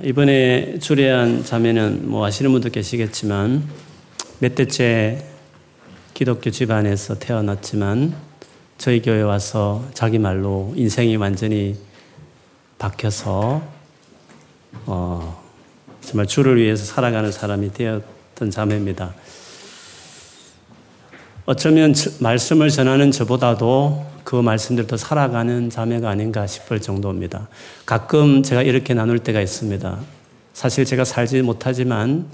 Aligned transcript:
이번에 0.00 0.78
주례한 0.78 1.44
자매는 1.44 2.08
뭐 2.08 2.24
아시는 2.24 2.50
분도 2.50 2.70
계시겠지만 2.70 3.68
몇 4.38 4.54
대째 4.54 5.22
기독교 6.14 6.50
집안에서 6.50 7.18
태어났지만 7.18 8.14
저희 8.78 9.02
교회 9.02 9.20
와서 9.20 9.86
자기 9.92 10.18
말로 10.18 10.72
인생이 10.76 11.16
완전히 11.16 11.76
바뀌어서 12.78 13.62
어, 14.86 15.42
정말 16.00 16.26
주를 16.26 16.56
위해서 16.56 16.86
살아가는 16.86 17.30
사람이 17.30 17.74
되었던 17.74 18.50
자매입니다. 18.50 19.14
어쩌면 21.52 21.92
말씀을 22.20 22.70
전하는 22.70 23.10
저보다도 23.10 24.06
그 24.24 24.36
말씀대로 24.36 24.86
더 24.86 24.96
살아가는 24.96 25.68
자매가 25.68 26.08
아닌가 26.08 26.46
싶을 26.46 26.80
정도입니다. 26.80 27.46
가끔 27.84 28.42
제가 28.42 28.62
이렇게 28.62 28.94
나눌 28.94 29.18
때가 29.18 29.38
있습니다. 29.38 29.98
사실 30.54 30.86
제가 30.86 31.04
살지 31.04 31.42
못하지만 31.42 32.24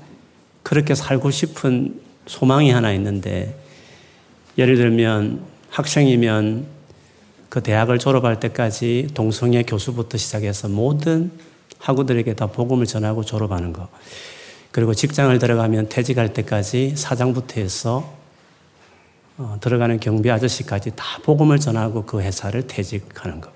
그렇게 0.63 0.95
살고 0.95 1.33
싶은 1.33 2.01
소망이 2.29 2.71
하나 2.71 2.93
있는데 2.93 3.59
예를 4.57 4.77
들면 4.77 5.41
학생이면 5.71 6.67
그 7.49 7.61
대학을 7.61 7.99
졸업할 7.99 8.39
때까지 8.39 9.09
동성애 9.15 9.65
교수부터 9.65 10.17
시작해서 10.17 10.69
모든 10.69 11.33
학우들에게 11.81 12.35
다 12.35 12.47
복음을 12.47 12.87
전하고 12.87 13.25
졸업하는 13.25 13.73
거. 13.73 13.89
그리고 14.71 14.95
직장을 14.95 15.37
들어가면 15.41 15.89
퇴직할 15.89 16.33
때까지 16.35 16.95
사장부터 16.95 17.61
해서 17.61 18.18
어, 19.39 19.57
들어가는 19.61 20.01
경비 20.01 20.33
아저씨까지 20.33 20.93
다 20.97 21.21
복음을 21.23 21.61
전하고 21.61 22.05
그 22.05 22.21
회사를 22.21 22.67
퇴직하는 22.67 23.41
것. 23.41 23.53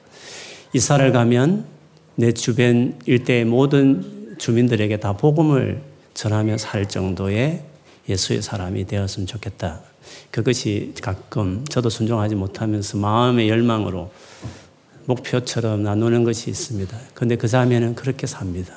이사를 0.72 1.10
가면 1.10 1.64
내 2.14 2.32
주변 2.32 2.98
일대의 3.04 3.44
모든 3.44 4.36
주민들에게 4.38 4.98
다 4.98 5.14
복음을 5.14 5.82
전하며 6.14 6.58
살 6.58 6.88
정도의 6.88 7.64
예수의 8.08 8.42
사람이 8.42 8.86
되었으면 8.86 9.26
좋겠다. 9.26 9.80
그것이 10.30 10.94
가끔 11.02 11.64
저도 11.68 11.90
순종하지 11.90 12.36
못하면서 12.36 12.98
마음의 12.98 13.48
열망으로 13.48 14.12
목표처럼 15.06 15.82
나누는 15.82 16.22
것이 16.22 16.48
있습니다. 16.48 16.96
그런데 17.14 17.34
그 17.34 17.48
자매는 17.48 17.96
그렇게 17.96 18.28
삽니다. 18.28 18.74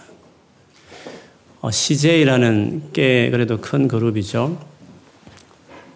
어, 1.62 1.70
CJ라는 1.70 2.90
꽤 2.94 3.30
그래도 3.30 3.62
큰 3.62 3.88
그룹이죠. 3.88 4.75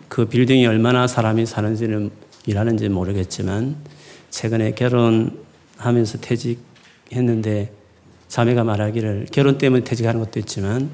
그 0.09 0.25
빌딩이 0.25 0.65
얼마나 0.65 1.07
사람이 1.07 1.45
사는지는 1.45 2.09
일하는지 2.45 2.89
모르겠지만 2.89 3.77
최근에 4.31 4.71
결혼하면서 4.71 6.17
퇴직했는데 6.19 7.71
자매가 8.27 8.63
말하기를 8.63 9.27
결혼 9.31 9.57
때문에 9.57 9.83
퇴직하는 9.83 10.19
것도 10.19 10.39
있지만 10.39 10.89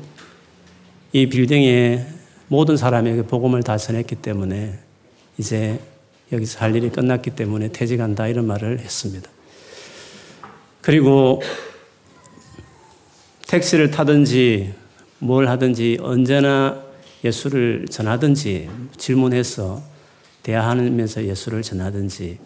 이 1.13 1.27
빌딩에 1.29 2.05
모든 2.49 2.77
사람에게 2.77 3.23
복음을 3.23 3.63
다 3.63 3.77
전했기 3.77 4.15
때문에 4.15 4.77
이제 5.37 5.79
여기서 6.31 6.59
할 6.59 6.75
일이 6.75 6.89
끝났기 6.89 7.31
때문에 7.31 7.69
퇴직한다 7.69 8.27
이런 8.27 8.45
말을 8.47 8.79
했습니다. 8.79 9.29
그리고 10.81 11.41
택시를 13.47 13.91
타든지 13.91 14.73
뭘 15.19 15.47
하든지 15.47 15.99
언제나 16.01 16.84
예수를 17.23 17.85
전하든지 17.89 18.69
질문해서 18.97 19.81
대화하면서 20.43 21.25
예수를 21.25 21.61
전하든지 21.61 22.39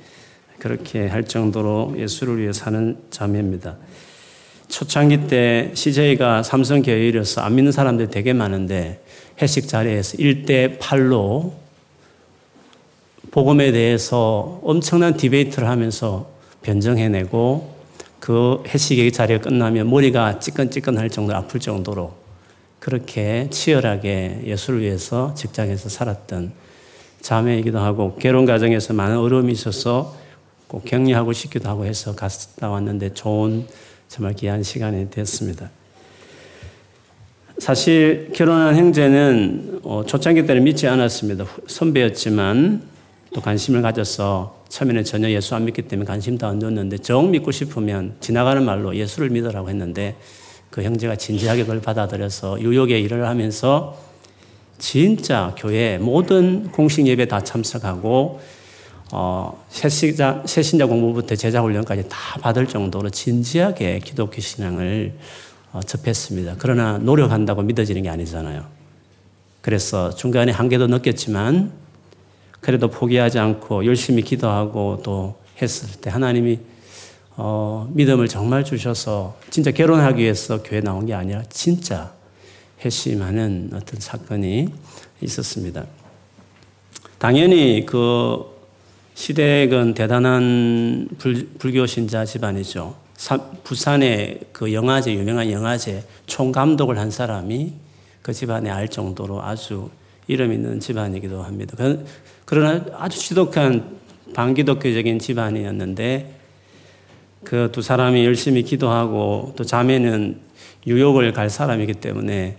그렇게 0.58 1.08
할 1.08 1.26
정도로 1.26 1.96
예수를 1.98 2.40
위해 2.40 2.54
사는 2.54 2.98
자매입니다. 3.10 3.78
초창기 4.68 5.28
때 5.28 5.72
CJ가 5.74 6.44
삼성 6.44 6.82
교회이라서 6.82 7.42
안 7.42 7.56
믿는 7.56 7.72
사람들이 7.72 8.10
되게 8.10 8.34
많은데 8.34 9.04
회식 9.42 9.68
자리에서 9.68 10.18
1대 10.18 10.78
8로 10.80 11.54
복음에 13.32 13.72
대해서 13.72 14.60
엄청난 14.64 15.16
디베이트를 15.16 15.68
하면서 15.68 16.30
변정해내고 16.62 17.80
그 18.20 18.64
회식 18.68 19.12
자리가 19.12 19.42
끝나면 19.42 19.90
머리가 19.90 20.40
찌끈찌끈할 20.40 21.10
정도로 21.10 21.38
아플 21.38 21.60
정도로 21.60 22.14
그렇게 22.80 23.48
치열하게 23.50 24.42
예수를 24.46 24.82
위해서 24.82 25.34
직장에서 25.34 25.90
살았던 25.90 26.54
자매이기도 27.22 27.80
하고 27.80 28.16
결혼 28.16 28.46
과정에서 28.46 28.94
많은 28.94 29.18
어려움이 29.18 29.52
있어서 29.52 30.16
꼭 30.68 30.86
격려하고 30.86 31.34
싶기도 31.34 31.68
하고 31.68 31.86
해서 31.86 32.16
갔다 32.16 32.70
왔는데 32.70 33.14
좋은 33.14 33.68
정말 34.08 34.34
귀한 34.36 34.64
시간이 34.64 35.10
됐습니다. 35.10 35.70
사실 37.58 38.32
결혼한 38.34 38.78
형제는 38.78 39.82
어, 39.84 40.04
초창기 40.06 40.46
때는 40.46 40.64
믿지 40.64 40.88
않았습니다. 40.88 41.46
선배였지만 41.68 42.84
또 43.34 43.42
관심을 43.42 43.82
가져서 43.82 44.64
처음에는 44.70 45.04
전혀 45.04 45.30
예수 45.30 45.56
안 45.56 45.66
믿기 45.66 45.82
때문에 45.82 46.08
관심도 46.08 46.48
안 46.48 46.60
줬는데 46.60 47.00
정 47.00 47.32
믿고 47.32 47.52
싶으면 47.52 48.16
지나가는 48.22 48.64
말로 48.64 48.96
예수를 48.96 49.30
믿으라고 49.30 49.70
했는데 49.70 50.16
그 50.70 50.84
형제가 50.84 51.16
진지하게 51.16 51.64
그걸 51.64 51.82
받아들여서 51.82 52.62
유혹의 52.62 53.02
일을 53.04 53.28
하면서 53.28 53.98
진짜 54.78 55.54
교회 55.58 55.98
모든 55.98 56.72
공식 56.72 57.06
예배 57.08 57.28
다 57.28 57.44
참석하고 57.44 58.40
어, 59.12 59.66
새신자, 59.70 60.44
새신자 60.46 60.86
공부부터 60.86 61.36
제자 61.36 61.62
훈련까지 61.62 62.08
다 62.10 62.40
받을 62.42 62.68
정도로 62.68 63.10
진지하게 63.10 64.00
기독교 64.00 64.40
신앙을 64.40 65.14
어, 65.72 65.82
접했습니다. 65.82 66.56
그러나 66.60 66.98
노력한다고 67.00 67.64
믿어지는 67.64 68.04
게 68.04 68.10
아니잖아요. 68.10 68.66
그래서 69.62 70.14
중간에 70.14 70.52
한계도 70.52 70.88
느꼈지만 70.88 71.72
그래도 72.62 72.90
포기하지 72.90 73.40
않고 73.40 73.86
열심히 73.86 74.22
기도하고 74.22 75.02
또 75.04 75.36
했을 75.62 76.00
때 76.02 76.10
하나님이 76.10 76.60
어, 77.42 77.90
믿음을 77.94 78.28
정말 78.28 78.66
주셔서 78.66 79.38
진짜 79.50 79.72
결혼하기 79.72 80.22
위해서 80.22 80.62
교회 80.62 80.82
나온 80.82 81.06
게 81.06 81.14
아니라 81.14 81.42
진짜 81.50 82.12
회심하는 82.84 83.70
어떤 83.74 84.02
사건이 84.02 84.68
있었습니다. 85.22 85.86
당연히 87.18 87.86
그 87.86 88.44
시댁은 89.14 89.94
대단한 89.94 91.08
불, 91.18 91.48
불교 91.58 91.86
신자 91.86 92.26
집안이죠. 92.26 92.98
부산의 93.64 94.42
그 94.52 94.74
영화제, 94.74 95.14
유명한 95.14 95.50
영화제 95.50 96.04
총감독을 96.26 96.98
한 96.98 97.10
사람이 97.10 97.72
그 98.22 98.34
집안에 98.34 98.70
알 98.70 98.90
정도로 98.90 99.42
아주 99.42 99.90
이름 100.28 100.52
있는 100.52 100.82
집안이기도 100.82 101.42
합니다. 101.42 101.78
그러나 102.44 102.86
아주 102.98 103.18
지독한 103.18 103.98
반기독교적인 104.34 105.20
집안이었는데 105.20 106.39
그 107.44 107.70
두 107.72 107.82
사람이 107.82 108.26
열심히 108.26 108.64
기도하고 108.64 109.54
또 109.56 109.64
자매는 109.64 110.40
뉴욕을 110.86 111.34
갈 111.34 111.50
사람이기 111.50 111.96
때문에 111.96 112.58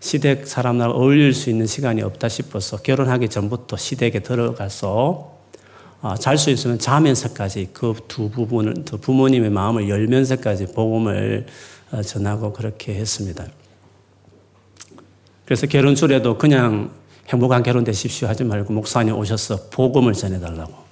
시댁 0.00 0.46
사람과 0.46 0.90
어울릴 0.90 1.32
수 1.32 1.48
있는 1.50 1.66
시간이 1.66 2.02
없다 2.02 2.28
싶어서 2.28 2.76
결혼하기 2.76 3.28
전부터 3.28 3.76
시댁에 3.76 4.20
들어가서 4.20 5.32
아, 6.02 6.14
잘수 6.16 6.50
있으면 6.50 6.78
자면서까지 6.78 7.70
그 7.72 7.94
두 8.08 8.28
부분을, 8.28 8.84
두 8.84 8.98
부모님의 8.98 9.48
마음을 9.48 9.88
열면서까지 9.88 10.74
복음을 10.74 11.46
어, 11.92 12.02
전하고 12.02 12.52
그렇게 12.52 12.94
했습니다. 12.94 13.46
그래서 15.46 15.66
결혼 15.66 15.94
줄에도 15.94 16.36
그냥 16.36 16.90
행복한 17.28 17.62
결혼 17.62 17.84
되십시오 17.84 18.28
하지 18.28 18.44
말고 18.44 18.74
목사님 18.74 19.14
오셔서 19.16 19.70
복음을 19.70 20.12
전해달라고. 20.12 20.83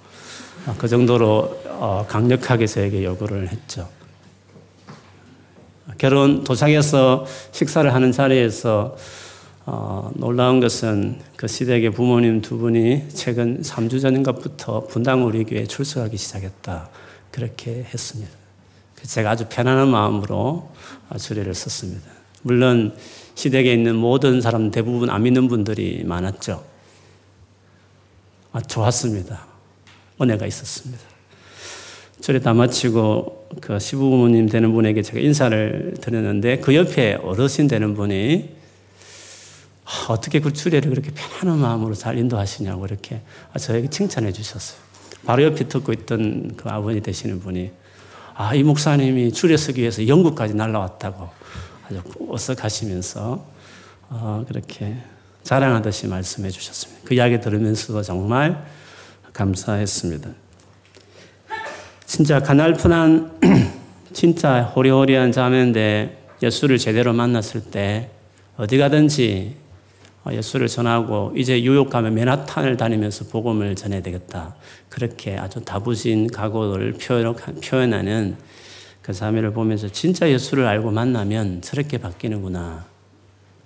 아, 0.65 0.73
그 0.77 0.87
정도로 0.87 1.61
어, 1.67 2.05
강력하게 2.07 2.67
저에게 2.67 3.03
요구를 3.03 3.49
했죠. 3.49 3.89
결혼 5.97 6.45
도착해서 6.45 7.25
식사를 7.51 7.93
하는 7.93 8.13
자리에서 8.13 8.95
어, 9.65 10.09
놀라운 10.15 10.61
것은 10.61 11.19
그 11.35 11.47
시댁의 11.47 11.91
부모님 11.91 12.41
두 12.41 12.57
분이 12.57 13.09
최근 13.09 13.61
3주 13.61 14.01
전인가부터 14.01 14.87
분당 14.87 15.25
우리 15.25 15.43
교회에 15.43 15.65
출석하기 15.65 16.15
시작했다. 16.15 16.89
그렇게 17.31 17.83
했습니다. 17.83 18.31
제가 19.01 19.31
아주 19.31 19.47
편안한 19.49 19.89
마음으로 19.89 20.71
주례를 21.17 21.53
썼습니다. 21.53 22.09
물론 22.41 22.95
시댁에 23.35 23.73
있는 23.73 23.95
모든 23.97 24.39
사람 24.39 24.71
대부분 24.71 25.09
안 25.09 25.23
믿는 25.23 25.49
분들이 25.49 26.03
많았죠. 26.05 26.63
아, 28.53 28.61
좋았습니다. 28.61 29.52
은혜가 30.23 30.45
있었습니다. 30.47 31.03
절에 32.21 32.39
다 32.39 32.53
마치고 32.53 33.49
그 33.61 33.79
시부모님 33.79 34.47
되는 34.47 34.71
분에게 34.71 35.01
제가 35.01 35.19
인사를 35.19 35.95
드렸는데 35.99 36.59
그 36.59 36.73
옆에 36.75 37.15
어르신 37.15 37.67
되는 37.67 37.93
분이 37.93 38.49
아, 39.85 40.05
어떻게 40.07 40.39
그 40.39 40.53
주례를 40.53 40.89
그렇게 40.89 41.11
편안한 41.11 41.59
마음으로 41.59 41.93
잘 41.93 42.17
인도하시냐고 42.17 42.85
이렇게 42.85 43.21
저에게 43.59 43.89
칭찬해 43.89 44.31
주셨어요. 44.31 44.79
바로 45.25 45.43
옆에 45.43 45.67
듣고 45.67 45.91
있던 45.93 46.55
그 46.55 46.69
아버지 46.69 47.01
되시는 47.01 47.39
분이 47.41 47.71
아, 48.35 48.55
이 48.55 48.63
목사님이 48.63 49.31
주례 49.31 49.57
서기 49.57 49.81
위해서 49.81 50.07
영국까지 50.07 50.53
날라왔다고 50.53 51.29
아주 51.85 52.01
어석하시면서 52.29 53.45
어, 54.09 54.45
그렇게 54.47 54.95
자랑하듯이 55.43 56.07
말씀해 56.07 56.49
주셨습니다. 56.49 57.01
그 57.05 57.13
이야기 57.15 57.39
들으면서도 57.39 58.01
정말 58.01 58.65
감사했습니다. 59.33 60.29
진짜 62.05 62.39
가날픈한 62.39 63.39
진짜 64.13 64.63
호리호리한 64.63 65.31
자매인데 65.31 66.27
예수를 66.43 66.77
제대로 66.77 67.13
만났을 67.13 67.61
때 67.61 68.09
어디 68.57 68.77
가든지 68.77 69.55
예수를 70.31 70.67
전하고 70.67 71.33
이제 71.35 71.61
유혹 71.63 71.89
가면 71.89 72.13
맨하탄을 72.13 72.77
다니면서 72.77 73.25
복음을 73.25 73.75
전해야 73.75 74.01
되겠다. 74.01 74.55
그렇게 74.89 75.37
아주 75.37 75.61
다부진 75.65 76.27
각오를 76.27 76.93
표현하는 77.61 78.37
그 79.01 79.11
자매를 79.11 79.51
보면서 79.51 79.89
진짜 79.89 80.29
예수를 80.29 80.65
알고 80.65 80.91
만나면 80.91 81.61
저렇게 81.61 81.97
바뀌는구나. 81.97 82.85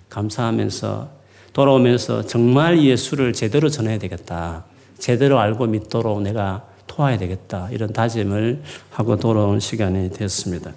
감사하면서 0.08 1.10
돌아오면서 1.52 2.26
정말 2.26 2.82
예수를 2.82 3.32
제대로 3.32 3.68
전해야 3.68 3.98
되겠다. 3.98 4.64
제대로 4.98 5.38
알고 5.38 5.66
믿도록 5.66 6.22
내가 6.22 6.64
도와야 6.86 7.16
되겠다. 7.18 7.68
이런 7.70 7.92
다짐을 7.92 8.62
하고 8.90 9.16
돌아온 9.16 9.60
시간이 9.60 10.10
됐습니다. 10.10 10.72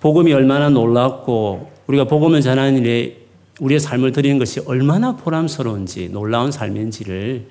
복음이 0.00 0.32
얼마나 0.32 0.68
놀랍고 0.68 1.70
우리가 1.88 2.04
복음을 2.04 2.40
전하는 2.40 2.78
일에 2.78 3.16
우리의 3.60 3.80
삶을 3.80 4.12
드리는 4.12 4.38
것이 4.38 4.60
얼마나 4.60 5.16
보람스러운지 5.16 6.10
놀라운 6.10 6.52
삶인지를 6.52 7.48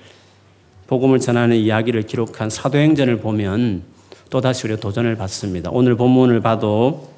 복음을 0.88 1.20
전하는 1.20 1.58
이야기를 1.58 2.04
기록한 2.04 2.50
사도행전을 2.50 3.18
보면 3.18 3.84
또다시 4.30 4.68
우리가 4.68 4.80
도전을 4.80 5.18
받습니다. 5.18 5.70
오늘 5.74 5.96
본문을 5.98 6.40
봐도 6.42 7.10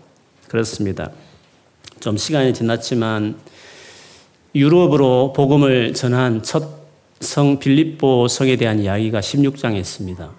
그렇습니다. 0.48 1.12
좀 2.00 2.18
시간이 2.18 2.54
지났지만 2.56 3.36
유럽으로 4.56 5.34
복음을 5.34 5.94
전한 5.94 6.42
첫 6.42 6.79
성 7.20 7.60
빌립보 7.60 8.28
성에 8.28 8.56
대한 8.56 8.80
이야기가 8.80 9.20
16장에 9.20 9.78
있습니다. 9.78 10.30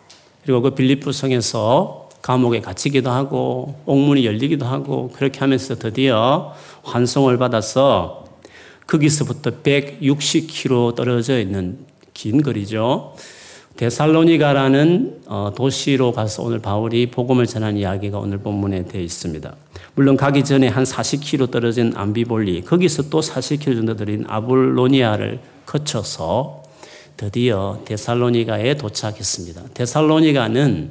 그리고 0.43 0.63
그 0.63 0.75
빌립보 0.75 1.13
성에서 1.13 2.09
감옥에 2.23 2.61
갇히기도 2.61 3.11
하고 3.11 3.75
옥문이 3.87 4.25
열리기도 4.27 4.67
하고 4.67 5.11
그렇게 5.15 5.41
하면서 5.41 5.75
드디어 5.75 6.55
환송을 6.83 7.39
받아서 7.39 8.25
거기서부터 8.87 9.63
160km 9.63 10.95
떨어져 10.97 11.39
있는 11.39 11.79
긴 12.15 12.43
거리죠. 12.43 13.15
데살로니가라는 13.77 15.21
어, 15.27 15.53
도시로 15.57 16.13
가서 16.13 16.43
오늘 16.43 16.59
바울이 16.59 17.07
복음을 17.11 17.47
전한 17.47 17.77
이야기가 17.77 18.19
오늘 18.19 18.39
본문에 18.39 18.87
되어 18.87 19.01
있습니다. 19.01 19.55
물론 19.95 20.17
가기 20.17 20.45
전에 20.45 20.69
한 20.69 20.85
40km 20.85 21.51
떨어진 21.51 21.93
암비볼리, 21.95 22.63
거기서 22.63 23.09
또 23.09 23.21
40km 23.21 23.77
정도 23.77 23.97
떨어진 23.97 24.25
아볼로니아를 24.29 25.41
거쳐서 25.65 26.60
드디어 27.21 27.83
데살로니가에 27.85 28.79
도착했습니다. 28.79 29.65
데살로니가는 29.75 30.91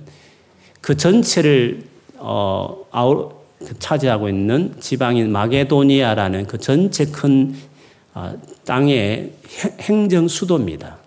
그 0.79 0.95
전체를 0.95 1.85
어, 2.17 2.85
아우, 2.91 3.31
그 3.57 3.79
차지하고 3.79 4.29
있는 4.29 4.75
지방인 4.79 5.31
마게도니아라는 5.31 6.45
그 6.45 6.59
전체 6.59 7.05
큰 7.05 7.55
어, 8.13 8.39
땅의 8.63 9.31
행정 9.79 10.27
수도입니다. 10.27 10.97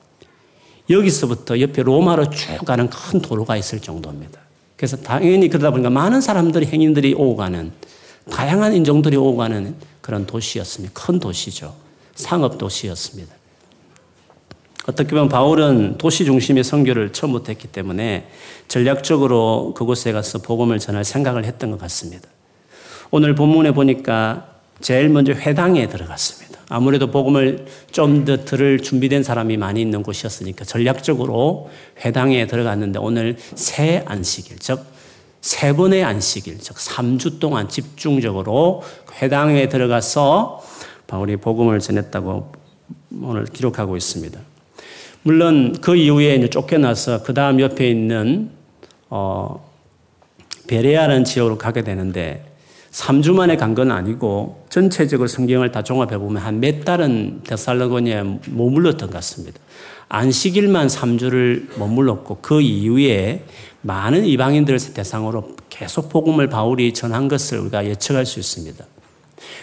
여기서부터 0.90 1.60
옆에 1.60 1.84
로마로 1.84 2.28
쭉 2.30 2.64
가는 2.64 2.90
큰 2.90 3.22
도로가 3.22 3.56
있을 3.56 3.78
정도입니다. 3.78 4.40
그래서 4.76 4.96
당연히 4.96 5.48
그러다 5.48 5.70
보니까 5.70 5.88
많은 5.88 6.20
사람들이 6.20 6.66
행인들이 6.66 7.14
오고 7.14 7.36
가는 7.36 7.70
다양한 8.28 8.74
인종들이 8.74 9.16
오고 9.16 9.36
가는 9.36 9.76
그런 10.00 10.26
도시였습니다. 10.26 10.92
큰 11.00 11.20
도시죠. 11.20 11.76
상업 12.16 12.58
도시였습니다. 12.58 13.41
어떻게 14.86 15.10
보면 15.10 15.28
바울은 15.28 15.96
도시 15.98 16.24
중심의 16.24 16.64
선교를 16.64 17.12
처음부터 17.12 17.52
했기 17.52 17.68
때문에 17.68 18.28
전략적으로 18.66 19.74
그곳에 19.76 20.12
가서 20.12 20.38
복음을 20.38 20.78
전할 20.78 21.04
생각을 21.04 21.44
했던 21.44 21.70
것 21.70 21.78
같습니다. 21.80 22.28
오늘 23.10 23.34
본문에 23.34 23.72
보니까 23.72 24.48
제일 24.80 25.08
먼저 25.08 25.32
회당에 25.32 25.88
들어갔습니다. 25.88 26.60
아무래도 26.68 27.10
복음을 27.10 27.66
좀 27.92 28.24
더 28.24 28.44
들을 28.44 28.80
준비된 28.80 29.22
사람이 29.22 29.56
많이 29.56 29.80
있는 29.80 30.02
곳이었으니까 30.02 30.64
전략적으로 30.64 31.70
회당에 32.04 32.46
들어갔는데 32.46 32.98
오늘 32.98 33.36
새 33.54 34.02
안식일, 34.06 34.58
즉, 34.58 34.80
세 35.40 35.74
번의 35.74 36.02
안식일, 36.02 36.58
즉, 36.58 36.76
3주 36.76 37.38
동안 37.38 37.68
집중적으로 37.68 38.82
회당에 39.20 39.68
들어가서 39.68 40.62
바울이 41.06 41.36
복음을 41.36 41.78
전했다고 41.78 42.52
오늘 43.22 43.44
기록하고 43.44 43.96
있습니다. 43.96 44.51
물론 45.22 45.76
그 45.80 45.94
이후에 45.96 46.34
이제 46.36 46.48
쫓겨나서 46.48 47.22
그 47.22 47.32
다음 47.34 47.60
옆에 47.60 47.88
있는, 47.88 48.50
어, 49.08 49.70
베레아라는 50.66 51.24
지역으로 51.24 51.58
가게 51.58 51.82
되는데 51.82 52.44
3주 52.92 53.34
만에 53.34 53.56
간 53.56 53.74
건 53.74 53.90
아니고 53.90 54.64
전체적으로 54.68 55.26
성경을 55.28 55.72
다 55.72 55.82
종합해 55.82 56.18
보면 56.18 56.42
한 56.42 56.60
몇 56.60 56.84
달은 56.84 57.42
데살로니아에 57.44 58.22
머물렀던 58.50 59.08
것 59.08 59.14
같습니다. 59.14 59.58
안식일만 60.08 60.88
3주를 60.88 61.78
머물렀고 61.78 62.38
그 62.42 62.60
이후에 62.60 63.44
많은 63.80 64.24
이방인들을 64.26 64.78
대상으로 64.94 65.56
계속 65.70 66.10
복음을 66.10 66.48
바울이 66.48 66.92
전한 66.92 67.28
것을 67.28 67.58
우리가 67.60 67.86
예측할 67.86 68.26
수 68.26 68.38
있습니다. 68.38 68.84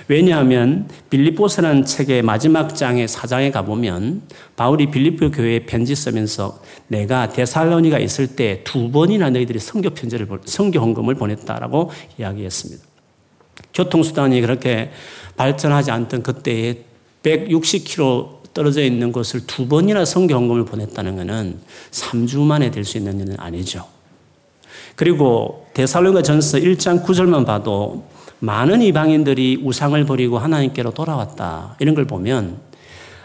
왜냐하면 0.08 0.90
빌립보서라는 1.10 1.86
책의 1.86 2.22
마지막 2.24 2.76
장의 2.76 3.08
사장에 3.08 3.52
가보면 3.52 4.24
바울이 4.56 4.92
빌립보 4.92 5.32
교회에 5.32 5.66
편지 5.66 5.96
쓰면서 5.96 6.62
내가 6.88 7.30
데살로니가 7.30 8.00
있을 8.00 8.28
때 8.36 8.64
두 8.64 8.92
번이나 8.92 9.30
너희들이 9.30 9.60
성교 9.60 9.92
편지를 9.92 10.28
성교 10.46 10.80
헌금을 10.80 11.16
보냈다라고 11.16 11.92
이야기했습니다. 12.20 12.84
교통수단이 13.74 14.42
그렇게 14.42 14.92
발전하지 15.38 15.92
않던 15.92 16.24
그때에 16.24 16.80
160km 17.24 18.40
떨어져 18.54 18.82
있는 18.84 19.12
곳을 19.12 19.46
두 19.46 19.68
번이나 19.68 20.06
성경금을 20.06 20.66
보냈다는 20.66 21.16
것은 21.18 21.60
3주 21.92 22.40
만에 22.42 22.72
될 22.72 22.84
수 22.84 22.98
있는 22.98 23.20
일은 23.20 23.36
아니죠. 23.38 23.86
그리고 24.96 25.68
데살로니가 25.76 26.24
전서 26.24 26.58
1장 26.58 27.06
9절만 27.06 27.46
봐도 27.46 28.06
많은 28.40 28.82
이방인들이 28.82 29.62
우상을 29.64 30.02
버리고 30.06 30.40
하나님께로 30.40 30.92
돌아왔다. 30.92 31.76
이런 31.80 31.96
걸 31.96 32.06
보면 32.06 32.58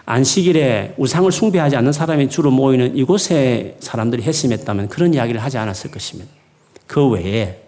안식일에 0.07 0.95
우상을 0.99 1.31
숭배하지 1.31 1.77
않는 1.77 1.93
사람이 1.93 2.29
주로 2.29 2.51
모이는 2.51 2.97
이곳에 2.97 3.77
사람들이 3.81 4.23
핵심했다면 4.23 4.89
그런 4.89 5.15
이야기를 5.15 5.43
하지 5.43 5.57
않았을 5.59 5.91
것입니다. 5.91 6.31
그 6.87 7.09
외에 7.09 7.61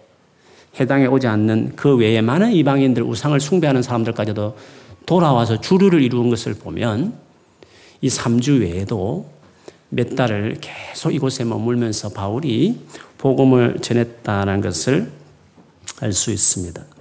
해당에 0.79 1.07
오지 1.07 1.25
않는 1.25 1.73
그 1.75 1.95
외에 1.95 2.21
많은 2.21 2.51
이방인들 2.51 3.01
우상을 3.03 3.39
숭배하는 3.39 3.81
사람들까지도 3.81 4.55
돌아와서 5.05 5.59
주류를 5.59 6.03
이루는 6.03 6.29
것을 6.29 6.53
보면 6.53 7.13
이 8.01 8.09
3주 8.09 8.61
외에도 8.61 9.31
몇 9.89 10.15
달을 10.15 10.57
계속 10.61 11.11
이곳에 11.11 11.45
머물면서 11.45 12.09
바울이 12.09 12.77
복음을 13.17 13.79
전했다는 13.81 14.61
것을 14.61 15.11
알 16.01 16.13
수 16.13 16.31
있습니다. 16.31 16.96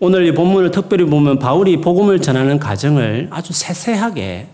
오늘 0.00 0.26
이 0.26 0.32
본문을 0.32 0.70
특별히 0.70 1.04
보면 1.04 1.40
바울이 1.40 1.80
복음을 1.80 2.20
전하는 2.20 2.60
과정을 2.60 3.26
아주 3.30 3.52
세세하게 3.52 4.46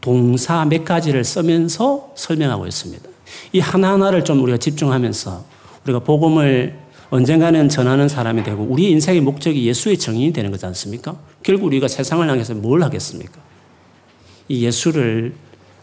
동사 0.00 0.64
몇 0.64 0.84
가지를 0.84 1.22
쓰면서 1.22 2.12
설명하고 2.16 2.66
있습니다. 2.66 3.08
이 3.52 3.60
하나하나를 3.60 4.24
좀 4.24 4.42
우리가 4.42 4.58
집중하면서 4.58 5.44
우리가 5.84 6.00
복음을 6.00 6.76
언젠가는 7.10 7.68
전하는 7.68 8.08
사람이 8.08 8.42
되고 8.42 8.66
우리 8.68 8.90
인생의 8.90 9.20
목적이 9.20 9.66
예수의 9.66 9.98
정인이 9.98 10.32
되는 10.32 10.50
거지 10.50 10.66
않습니까? 10.66 11.16
결국 11.44 11.66
우리가 11.66 11.86
세상을 11.86 12.28
향해서 12.28 12.54
뭘 12.54 12.82
하겠습니까? 12.82 13.40
이 14.48 14.64
예수를 14.64 15.34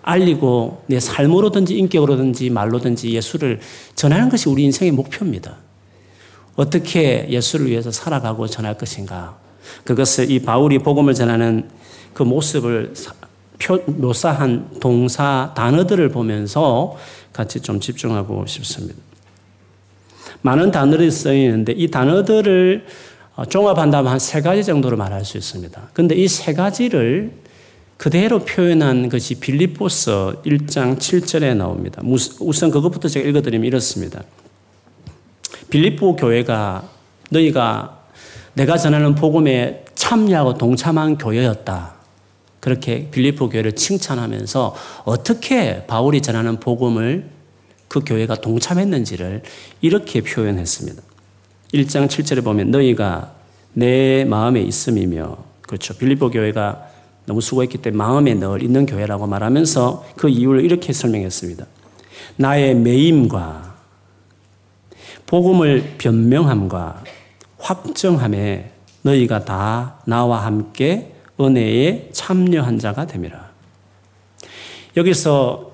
알리고 0.02 0.84
내 0.88 1.00
삶으로든지 1.00 1.78
인격으로든지 1.78 2.50
말로든지 2.50 3.12
예수를 3.12 3.62
전하는 3.96 4.28
것이 4.28 4.50
우리 4.50 4.64
인생의 4.66 4.92
목표입니다. 4.92 5.65
어떻게 6.56 7.28
예수를 7.30 7.68
위해서 7.68 7.92
살아가고 7.92 8.48
전할 8.48 8.78
것인가? 8.78 9.38
그것을 9.84 10.32
이 10.32 10.40
바울이 10.40 10.80
복음을 10.80 11.14
전하는 11.14 11.70
그 12.14 12.24
모습을 12.24 12.94
표, 13.60 13.78
묘사한 13.88 14.80
동사 14.80 15.54
단어들을 15.56 16.10
보면서 16.10 16.96
같이 17.34 17.60
좀 17.62 17.80
집중하고 17.80 18.46
싶습니다. 18.48 18.96
많은 20.42 20.72
단어들이 20.72 21.10
쓰여 21.12 21.34
있는데 21.34 21.74
이 21.74 21.90
단어들을 21.90 22.86
어, 23.36 23.46
종합한다면 23.46 24.12
한 24.12 24.20
세 24.20 24.42
가지 24.42 24.64
정도로 24.64 24.96
말할 24.96 25.26
수 25.26 25.38
있습니다. 25.38 25.90
근데 25.94 26.16
이 26.16 26.28
세 26.28 26.54
가지를 26.54 27.32
그대로 27.98 28.40
표현한 28.40 29.10
것이 29.10 29.36
빌립보서 29.40 30.42
1장 30.46 30.98
7절에 30.98 31.56
나옵니다. 31.56 32.02
우선 32.40 32.72
그것부터 32.72 33.08
제가 33.08 33.28
읽어드리면 33.28 33.66
이렇습니다. 33.66 34.22
빌립보 35.76 36.16
교회가 36.16 36.88
너희가 37.32 38.00
내가 38.54 38.78
전하는 38.78 39.14
복음에 39.14 39.84
참여하고 39.94 40.54
동참한 40.54 41.18
교회였다. 41.18 41.96
그렇게 42.62 43.10
빌리포 43.12 43.50
교회를 43.50 43.74
칭찬하면서 43.74 44.74
어떻게 45.04 45.86
바울이 45.86 46.22
전하는 46.22 46.62
복음을 46.62 47.30
그 47.90 48.06
교회가 48.06 48.36
동참했는지를 48.36 49.42
이렇게 49.82 50.22
표현했습니다. 50.22 51.02
1장 51.74 52.08
7절에 52.08 52.42
보면 52.42 52.72
너희가 52.72 53.34
내 53.74 54.24
마음에 54.24 54.62
있음이며 54.62 55.38
그렇죠. 55.60 55.94
빌리포 55.98 56.30
교회가 56.30 56.88
너무 57.26 57.42
수고했기 57.42 57.80
때문에 57.80 57.98
마음에 57.98 58.34
늘 58.34 58.64
있는 58.64 58.86
교회라고 58.86 59.28
말하면서 59.28 60.06
그 60.16 60.30
이유를 60.30 60.64
이렇게 60.64 60.94
설명했습니다. 60.94 61.66
나의 62.38 62.76
매임과 62.76 63.75
복음을 65.28 65.96
변명함과 65.98 67.04
확정함에 67.58 68.72
너희가 69.02 69.46
다 69.46 70.00
나와 70.06 70.46
함께 70.46 71.14
은혜에 71.40 72.10
참여한 72.12 72.80
자가 72.80 73.08
됨이라. 73.08 73.50
여기서 74.98 75.72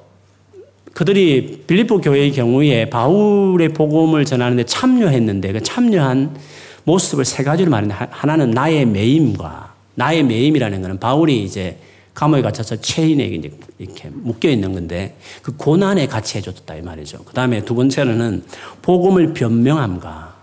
그들이 0.93 1.63
빌립보 1.67 2.01
교회의 2.01 2.31
경우에 2.31 2.89
바울의 2.89 3.70
복음을 3.70 4.25
전하는데 4.25 4.65
참여했는데 4.65 5.53
그 5.53 5.63
참여한 5.63 6.36
모습을 6.84 7.25
세 7.25 7.43
가지로 7.43 7.70
말하는데 7.70 7.96
하나는 8.12 8.51
나의 8.51 8.86
매임과 8.86 9.74
나의 9.96 10.24
매임이라는 10.24 10.81
것은 10.81 11.00
바울이 11.00 11.43
이제 11.43 11.77
감옥에 12.22 12.44
갇혀서 12.44 12.75
체인에 12.75 13.42
이렇게 13.80 14.10
묶여 14.13 14.48
있는 14.48 14.74
건데 14.74 15.18
그 15.42 15.56
고난에 15.58 16.06
같이 16.06 16.38
해줬다 16.38 16.75
이 16.75 16.84
말이죠. 16.84 17.24
그 17.25 17.34
다음에 17.34 17.66
두 17.66 17.74
번째로는 17.74 18.44
복음을 18.84 19.34
변명함과 19.34 20.36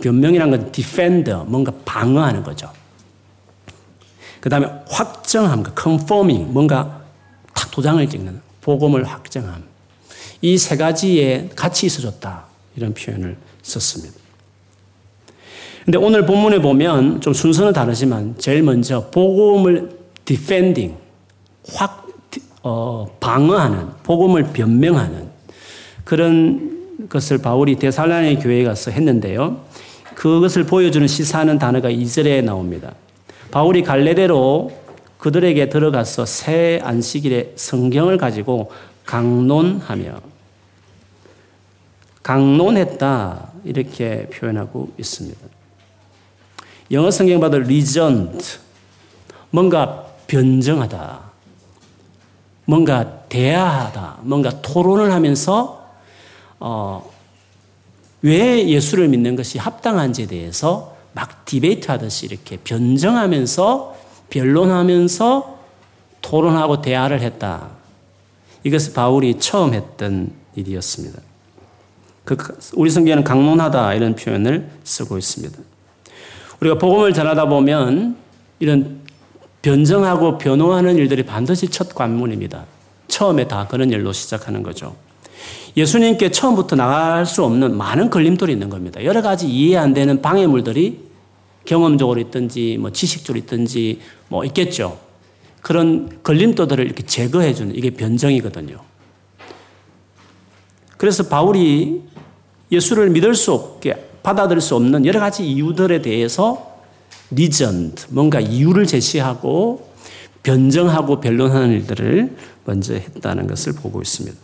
변명이란 0.00 0.50
건 0.52 0.70
defender 0.70 1.44
뭔가 1.44 1.72
방어하는 1.84 2.44
거죠. 2.44 2.70
그 4.40 4.48
다음에 4.48 4.68
확정함과 4.88 5.74
confirming 5.76 6.52
뭔가 6.52 7.02
탁 7.52 7.72
도장을 7.72 8.08
찍는 8.08 8.40
복음을 8.60 9.02
확정함. 9.02 9.64
이 10.40 10.56
세 10.56 10.76
가지에 10.76 11.50
같이 11.56 11.86
있어줬다 11.86 12.44
이런 12.76 12.94
표현을 12.94 13.36
썼습니다. 13.62 14.14
근데 15.84 15.98
오늘 15.98 16.26
본문에 16.26 16.60
보면 16.60 17.20
좀 17.20 17.32
순서는 17.34 17.72
다르지만 17.72 18.36
제일 18.38 18.62
먼저 18.62 19.10
복음을 19.10 20.01
defending 20.24 20.98
확 21.74 22.06
어, 22.62 23.16
방어하는 23.18 23.88
복음을 24.02 24.52
변명하는 24.52 25.28
그런 26.04 27.08
것을 27.08 27.38
바울이 27.38 27.76
데살라니 27.76 28.38
교회에 28.38 28.64
가서 28.64 28.90
했는데요. 28.90 29.64
그것을 30.14 30.64
보여주는 30.64 31.06
시사하는 31.06 31.58
단어가 31.58 31.90
2절에 31.90 32.44
나옵니다. 32.44 32.94
바울이 33.50 33.82
갈래대로 33.82 34.72
그들에게 35.18 35.68
들어가서 35.68 36.26
새 36.26 36.80
안식일에 36.82 37.52
성경을 37.56 38.18
가지고 38.18 38.70
강론하며 39.04 40.20
강론했다 42.22 43.52
이렇게 43.64 44.28
표현하고 44.28 44.92
있습니다. 44.98 45.40
영어 46.92 47.10
성경 47.10 47.40
봐도 47.40 47.58
reasoned 47.58 48.58
뭔가 49.50 50.11
변정하다. 50.26 51.20
뭔가 52.64 53.22
대화하다. 53.28 54.18
뭔가 54.22 54.62
토론을 54.62 55.12
하면서 55.12 55.86
어, 56.60 57.10
왜 58.22 58.68
예수를 58.68 59.08
믿는 59.08 59.36
것이 59.36 59.58
합당한지에 59.58 60.26
대해서 60.26 60.96
막 61.12 61.44
debate 61.44 61.90
하듯이 61.90 62.26
이렇게 62.26 62.56
변정하면서 62.56 63.96
변론하면서 64.30 65.58
토론하고 66.22 66.80
대화를 66.80 67.20
했다. 67.20 67.68
이것을 68.64 68.94
바울이 68.94 69.38
처음 69.38 69.74
했던 69.74 70.32
일이었습니다. 70.54 71.20
그 72.24 72.36
우리 72.74 72.90
성경에는 72.90 73.24
강론하다 73.24 73.94
이런 73.94 74.14
표현을 74.14 74.70
쓰고 74.84 75.18
있습니다. 75.18 75.58
우리가 76.60 76.78
복음을 76.78 77.12
전하다 77.12 77.46
보면 77.48 78.16
이런 78.60 79.01
변정하고 79.62 80.38
변호하는 80.38 80.96
일들이 80.96 81.22
반드시 81.22 81.68
첫 81.68 81.94
관문입니다. 81.94 82.66
처음에 83.08 83.46
다 83.46 83.66
그런 83.68 83.90
일로 83.90 84.12
시작하는 84.12 84.62
거죠. 84.62 84.96
예수님께 85.76 86.30
처음부터 86.30 86.76
나갈 86.76 87.24
수 87.24 87.44
없는 87.44 87.76
많은 87.76 88.10
걸림돌이 88.10 88.52
있는 88.52 88.68
겁니다. 88.68 89.02
여러 89.04 89.22
가지 89.22 89.48
이해 89.48 89.76
안 89.76 89.94
되는 89.94 90.20
방해물들이 90.20 91.00
경험적으로 91.64 92.20
있든지 92.20 92.76
뭐 92.80 92.90
지식적으로 92.90 93.38
있든지 93.38 94.00
뭐 94.28 94.44
있겠죠. 94.44 94.98
그런 95.62 96.18
걸림돌들을 96.22 96.84
이렇게 96.84 97.04
제거해 97.04 97.54
주는 97.54 97.74
이게 97.74 97.90
변정이거든요. 97.90 98.78
그래서 100.96 101.28
바울이 101.28 102.02
예수를 102.70 103.10
믿을 103.10 103.34
수 103.34 103.52
없게 103.52 104.08
받아들일 104.22 104.60
수 104.60 104.74
없는 104.74 105.06
여러 105.06 105.20
가지 105.20 105.48
이유들에 105.48 106.02
대해서 106.02 106.71
리전트, 107.34 108.06
뭔가 108.10 108.40
이유를 108.40 108.86
제시하고 108.86 109.90
변정하고 110.42 111.20
변론하는 111.20 111.70
일들을 111.70 112.36
먼저 112.64 112.94
했다는 112.94 113.46
것을 113.46 113.72
보고 113.74 114.02
있습니다. 114.02 114.36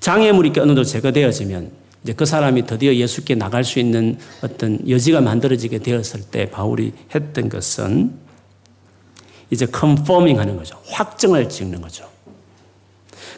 장애물이 0.00 0.52
어느 0.58 0.68
정도 0.68 0.84
제거되어지면 0.84 1.70
이제 2.02 2.12
그 2.14 2.24
사람이 2.24 2.66
드디어 2.66 2.94
예수께 2.94 3.34
나갈 3.34 3.64
수 3.64 3.78
있는 3.78 4.18
어떤 4.42 4.88
여지가 4.88 5.20
만들어지게 5.20 5.80
되었을 5.80 6.22
때 6.30 6.50
바울이 6.50 6.92
했던 7.14 7.48
것은 7.48 8.12
이제 9.50 9.66
컨포밍 9.66 10.38
하는 10.38 10.56
거죠. 10.56 10.80
확정을 10.86 11.48
찍는 11.48 11.82
거죠. 11.82 12.08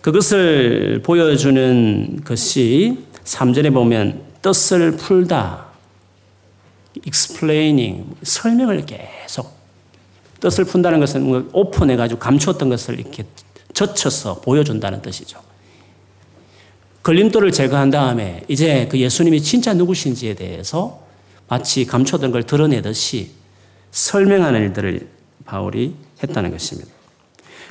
그것을 0.03 1.01
보여주는 1.03 2.21
것이 2.25 2.99
3절에 3.25 3.73
보면 3.73 4.23
뜻을 4.43 4.97
풀다. 4.97 5.72
Explaining, 7.07 8.15
설명을 8.23 8.85
계속. 8.87 9.63
뜻을 10.41 10.65
푼다는 10.65 10.99
것은 11.01 11.23
뭐 11.23 11.49
오픈해가지고 11.53 12.19
감추었던 12.19 12.69
것을 12.69 12.99
이렇게 12.99 13.25
젖혀서 13.75 14.41
보여준다는 14.41 15.01
뜻이죠. 15.01 15.41
걸림돌을 17.03 17.53
제거한 17.53 17.91
다음에 17.91 18.45
이제 18.49 18.89
그 18.91 18.99
예수님이 18.99 19.41
진짜 19.41 19.75
누구신지에 19.75 20.35
대해서 20.35 21.03
마치 21.49 21.85
감추었던 21.85 22.33
걸 22.33 22.45
드러내듯이 22.45 23.31
설명하는 23.91 24.61
일들을 24.63 25.09
바울이 25.45 25.95
했다는 26.23 26.51
것입니다. 26.51 26.91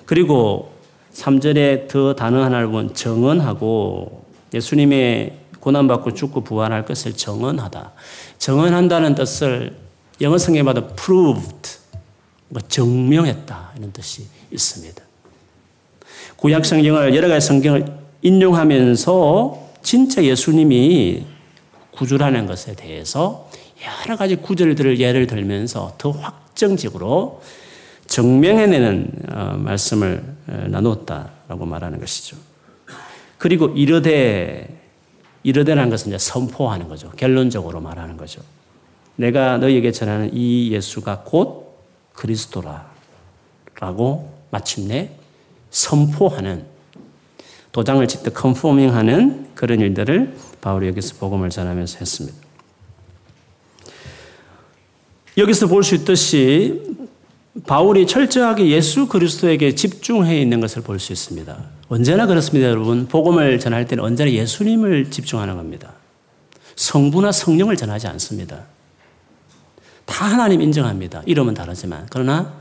그리고 0.06 0.74
3절에 1.13 1.88
더 1.88 2.16
단어 2.16 2.44
하나를 2.44 2.68
보면 2.68 2.94
정언하고 2.94 4.25
예수님의 4.54 5.38
고난받고 5.60 6.13
죽고 6.13 6.42
부활할 6.42 6.86
것을 6.86 7.13
정언하다. 7.13 7.92
정언한다는 8.42 9.14
뜻을 9.14 9.76
영어 10.20 10.36
성경마다 10.40 10.88
proved, 10.96 11.78
뭐 12.50 12.60
증명했다 12.68 13.74
이런 13.78 13.94
뜻이 13.94 14.26
있습니다. 14.50 15.00
구약 16.38 16.66
성경을 16.66 17.16
여러 17.16 17.28
가지 17.28 17.46
성경을 17.46 17.86
인용하면서 18.24 19.74
진짜 19.84 20.24
예수님이 20.24 21.24
구주라는 21.92 22.48
것에 22.48 22.76
대해서 22.76 23.48
여러 23.86 24.18
가지 24.18 24.38
구절들을 24.38 25.00
예를 25.00 25.28
들면서 25.28 25.94
더 26.00 26.10
확정적으로 26.10 27.44
증명해내는 28.08 29.12
어, 29.34 29.56
말씀을 29.60 30.24
어, 30.48 30.66
나누었다라고 30.68 31.68
말하는 31.68 32.00
것이죠. 32.00 32.38
그리고 33.38 33.68
이르되 33.68 34.81
이르되라는 35.44 35.90
것은 35.90 36.10
이제 36.10 36.18
선포하는 36.18 36.88
거죠. 36.88 37.10
결론적으로 37.18 37.82
말하는 37.82 38.18
거죠. 38.18 38.42
내가 39.16 39.58
너희에게 39.58 39.92
전하는 39.92 40.30
이 40.34 40.72
예수가 40.72 41.24
곧 41.26 41.78
그리스도라. 42.14 42.92
라고 43.80 44.32
마침내 44.52 45.12
선포하는 45.72 46.66
도장을 47.72 48.06
찍듯 48.08 48.34
컨포밍 48.34 48.94
하는 48.94 49.48
그런 49.56 49.80
일들을 49.80 50.36
바울이 50.62 50.88
여기서 50.88 51.16
복음을 51.16 51.50
전하면서 51.50 51.98
했습니다. 52.00 52.38
여기서 55.38 55.68
볼 55.68 55.82
수 55.84 55.96
있듯이 55.96 57.00
바울이 57.65 58.08
철저하게 58.08 58.70
예수 58.70 59.08
그리스도에게 59.08 59.75
집중해 59.75 60.39
있는 60.41 60.62
것을 60.62 60.81
볼 60.84 61.00
수 61.00 61.12
있습니다. 61.12 61.58
언제나 61.89 62.25
그렇습니다, 62.25 62.70
여러분. 62.70 63.08
복음을 63.08 63.60
전할 63.60 63.88
때는 63.88 64.03
언제나 64.03 64.31
예수님을 64.31 65.12
집중하는 65.12 65.58
겁니다. 65.58 65.93
성부나 66.77 67.31
성령을 67.34 67.75
전하지 67.75 68.08
않습니다. 68.08 68.63
다 70.05 70.25
하나님 70.25 70.62
인정합니다. 70.62 71.24
이름은 71.25 71.53
다르지만. 71.53 72.08
그러나 72.10 72.53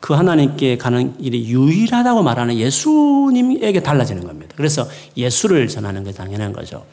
그 0.00 0.12
하나님께 0.12 0.76
가는 0.76 1.14
일이 1.20 1.48
유일하다고 1.48 2.22
말하는 2.22 2.56
예수님에게 2.56 3.80
달라지는 3.80 4.26
겁니다. 4.26 4.54
그래서 4.56 4.88
예수를 5.16 5.68
전하는 5.68 6.02
게 6.02 6.12
당연한 6.12 6.52
거죠. 6.52 6.84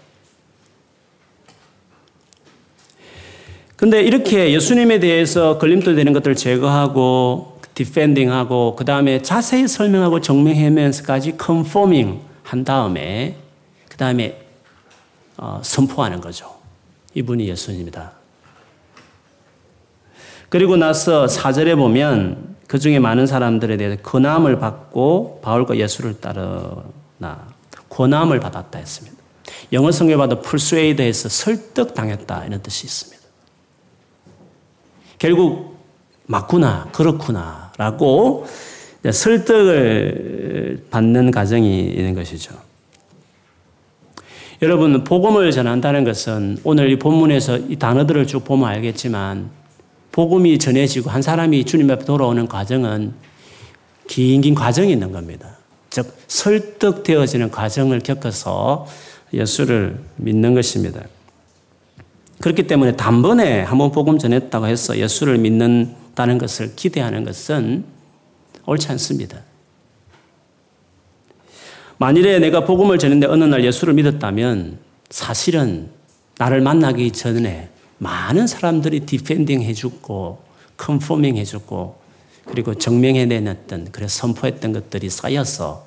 근데 3.82 4.04
이렇게 4.04 4.54
예수님에 4.54 5.00
대해서 5.00 5.58
걸림돌 5.58 5.96
되는 5.96 6.14
것들을 6.14 6.36
제거하고 6.36 7.60
디펜딩하고 7.74 8.76
그 8.76 8.86
다음에 8.86 9.24
자세히 9.24 9.68
설명하고 9.68 10.22
정명하면서까지 10.22 11.38
컨포밍 11.38 12.22
한 12.44 12.64
다음에 12.64 13.38
그 13.90 13.98
다음에 13.98 14.40
어, 15.36 15.62
선포하는 15.64 16.22
거죠. 16.22 16.54
이분이 17.16 17.50
예수님이다. 17.50 18.12
그리고 20.50 20.78
나서 20.78 21.28
사절에 21.28 21.74
보면 21.74 22.56
그 22.68 22.78
중에 22.78 23.00
많은 23.00 23.26
사람들에 23.26 23.78
대해서 23.78 24.00
권함을 24.04 24.60
받고 24.60 25.40
바울과 25.42 25.78
예수를 25.78 26.22
따르나 26.22 27.48
권함을 27.90 28.40
받았다 28.42 28.78
했습니다. 28.78 29.18
영어 29.74 29.92
성경에 29.92 30.18
봐도 30.18 30.40
풀스웨이드해서 30.40 31.30
설득당했다 31.30 32.46
이런 32.46 32.62
뜻이 32.62 32.86
있습니다. 32.86 33.21
결국 35.22 35.78
맞구나 36.26 36.88
그렇구나 36.92 37.72
라고 37.78 38.48
설득을 39.08 40.86
받는 40.90 41.30
과정이 41.30 41.90
있는 41.90 42.16
것이죠. 42.16 42.56
여러분 44.64 45.04
복음을 45.04 45.52
전한다는 45.52 46.06
것은 46.06 46.58
오늘 46.64 46.90
이 46.90 46.98
본문에서 46.98 47.58
이 47.70 47.76
단어들을 47.76 48.26
쭉 48.26 48.44
보면 48.44 48.68
알겠지만 48.68 49.52
복음이 50.12 50.58
전해지고 50.58 51.12
한 51.12 51.22
사람이 51.22 51.66
주님 51.66 51.92
앞에 51.92 52.04
돌아오는 52.04 52.48
과정은 52.48 53.14
긴 54.08 54.42
긴 54.42 54.56
과정이 54.56 54.92
있는 54.92 55.12
겁니다. 55.12 55.56
즉 55.92 56.18
설득되어지는 56.30 57.52
과정을 57.52 58.00
겪어서 58.00 58.88
예수를 59.32 60.00
믿는 60.16 60.56
것입니다. 60.56 61.02
그렇기 62.42 62.68
때문에 62.68 62.96
단번에 62.96 63.62
한번 63.62 63.92
복음 63.92 64.18
전했다고 64.18 64.68
해서 64.68 64.98
예수를 64.98 65.38
믿는다는 65.38 66.38
것을 66.38 66.76
기대하는 66.76 67.24
것은 67.24 67.86
옳지 68.66 68.90
않습니다. 68.90 69.42
만일에 71.98 72.40
내가 72.40 72.66
복음을 72.66 72.98
전했는데 72.98 73.32
어느 73.32 73.44
날 73.44 73.64
예수를 73.64 73.94
믿었다면 73.94 74.80
사실은 75.12 75.90
나를 76.38 76.62
만나기 76.62 77.12
전에 77.12 77.70
많은 78.00 78.48
사람들이 78.48 79.02
defending 79.02 79.62
해주고 79.62 80.44
컨포밍 80.78 81.38
해주고 81.38 82.02
그리고 82.46 82.74
정명해내놨던 82.74 83.90
그래서 83.92 84.20
선포했던 84.22 84.74
것들이 84.74 85.12
쌓여서 85.12 85.86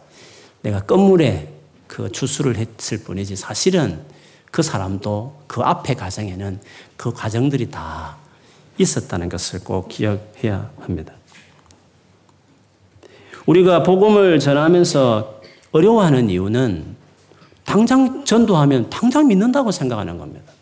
내가 0.63 0.83
건물에 0.83 1.49
그 1.89 2.13
주수를 2.13 2.57
했을 2.57 2.99
뿐이지 2.99 3.35
사실은 3.35 3.99
그 4.55 4.63
사람도 4.63 5.35
그 5.49 5.63
앞에 5.63 5.95
과정에는 5.95 6.61
그 6.97 7.13
과정들이 7.13 7.73
다 7.73 8.17
있었다는 8.79 9.29
것을 9.29 9.65
꼭 9.65 9.89
기억해야 9.89 10.71
합니다. 10.79 11.13
우리가 13.47 13.83
복음을 13.83 14.39
전하면서 14.39 15.41
어려워하는 15.73 16.31
이유는 16.31 16.95
당장 17.65 18.25
전도하면 18.25 18.91
당장 18.91 19.27
믿는다고 19.27 19.73
생각하는 19.73 20.19
겁니다. 20.19 20.53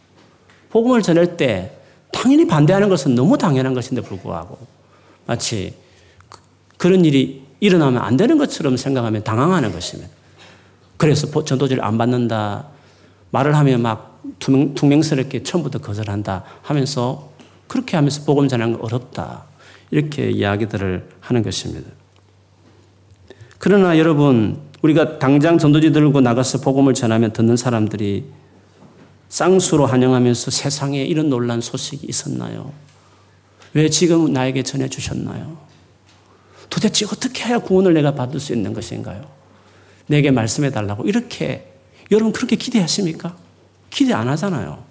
복음을 0.70 1.02
전할 1.02 1.36
때 1.36 1.76
당연히 2.12 2.46
반대하는 2.46 2.88
것은 2.88 3.14
너무 3.14 3.36
당연한 3.36 3.74
것인데 3.74 4.00
불구하고 4.00 4.56
마치 5.26 5.74
그, 6.30 6.40
그런 6.78 7.04
일이 7.04 7.44
일어나면 7.60 8.00
안 8.00 8.16
되는 8.16 8.38
것처럼 8.38 8.78
생각하면 8.78 9.22
당황하는 9.22 9.70
것입니다. 9.70 10.10
그래서 10.96 11.44
전도지를 11.44 11.84
안 11.84 11.98
받는다. 11.98 12.71
말을 13.32 13.56
하면 13.56 13.82
막 13.82 14.22
투명, 14.38 15.02
스럽게 15.02 15.42
처음부터 15.42 15.80
거절한다 15.80 16.44
하면서 16.62 17.32
그렇게 17.66 17.96
하면서 17.96 18.24
복음 18.24 18.46
전하는 18.46 18.74
건 18.74 18.84
어렵다. 18.84 19.44
이렇게 19.90 20.30
이야기들을 20.30 21.08
하는 21.20 21.42
것입니다. 21.42 21.90
그러나 23.58 23.98
여러분, 23.98 24.60
우리가 24.82 25.18
당장 25.18 25.58
전도지 25.58 25.92
들고 25.92 26.20
나가서 26.20 26.60
복음을 26.60 26.94
전하면 26.94 27.32
듣는 27.32 27.56
사람들이 27.56 28.24
쌍수로 29.28 29.86
환영하면서 29.86 30.50
세상에 30.50 31.02
이런 31.02 31.30
놀란 31.30 31.60
소식이 31.60 32.06
있었나요? 32.06 32.72
왜 33.74 33.88
지금 33.88 34.32
나에게 34.32 34.62
전해주셨나요? 34.62 35.56
도대체 36.68 37.06
어떻게 37.06 37.44
해야 37.44 37.58
구원을 37.58 37.94
내가 37.94 38.14
받을 38.14 38.40
수 38.40 38.52
있는 38.52 38.74
것인가요? 38.74 39.24
내게 40.06 40.30
말씀해 40.30 40.70
달라고. 40.70 41.04
이렇게, 41.04 41.71
여러분 42.12 42.32
그렇게 42.32 42.56
기대하십니까? 42.56 43.36
기대 43.90 44.12
안 44.12 44.28
하잖아요. 44.28 44.84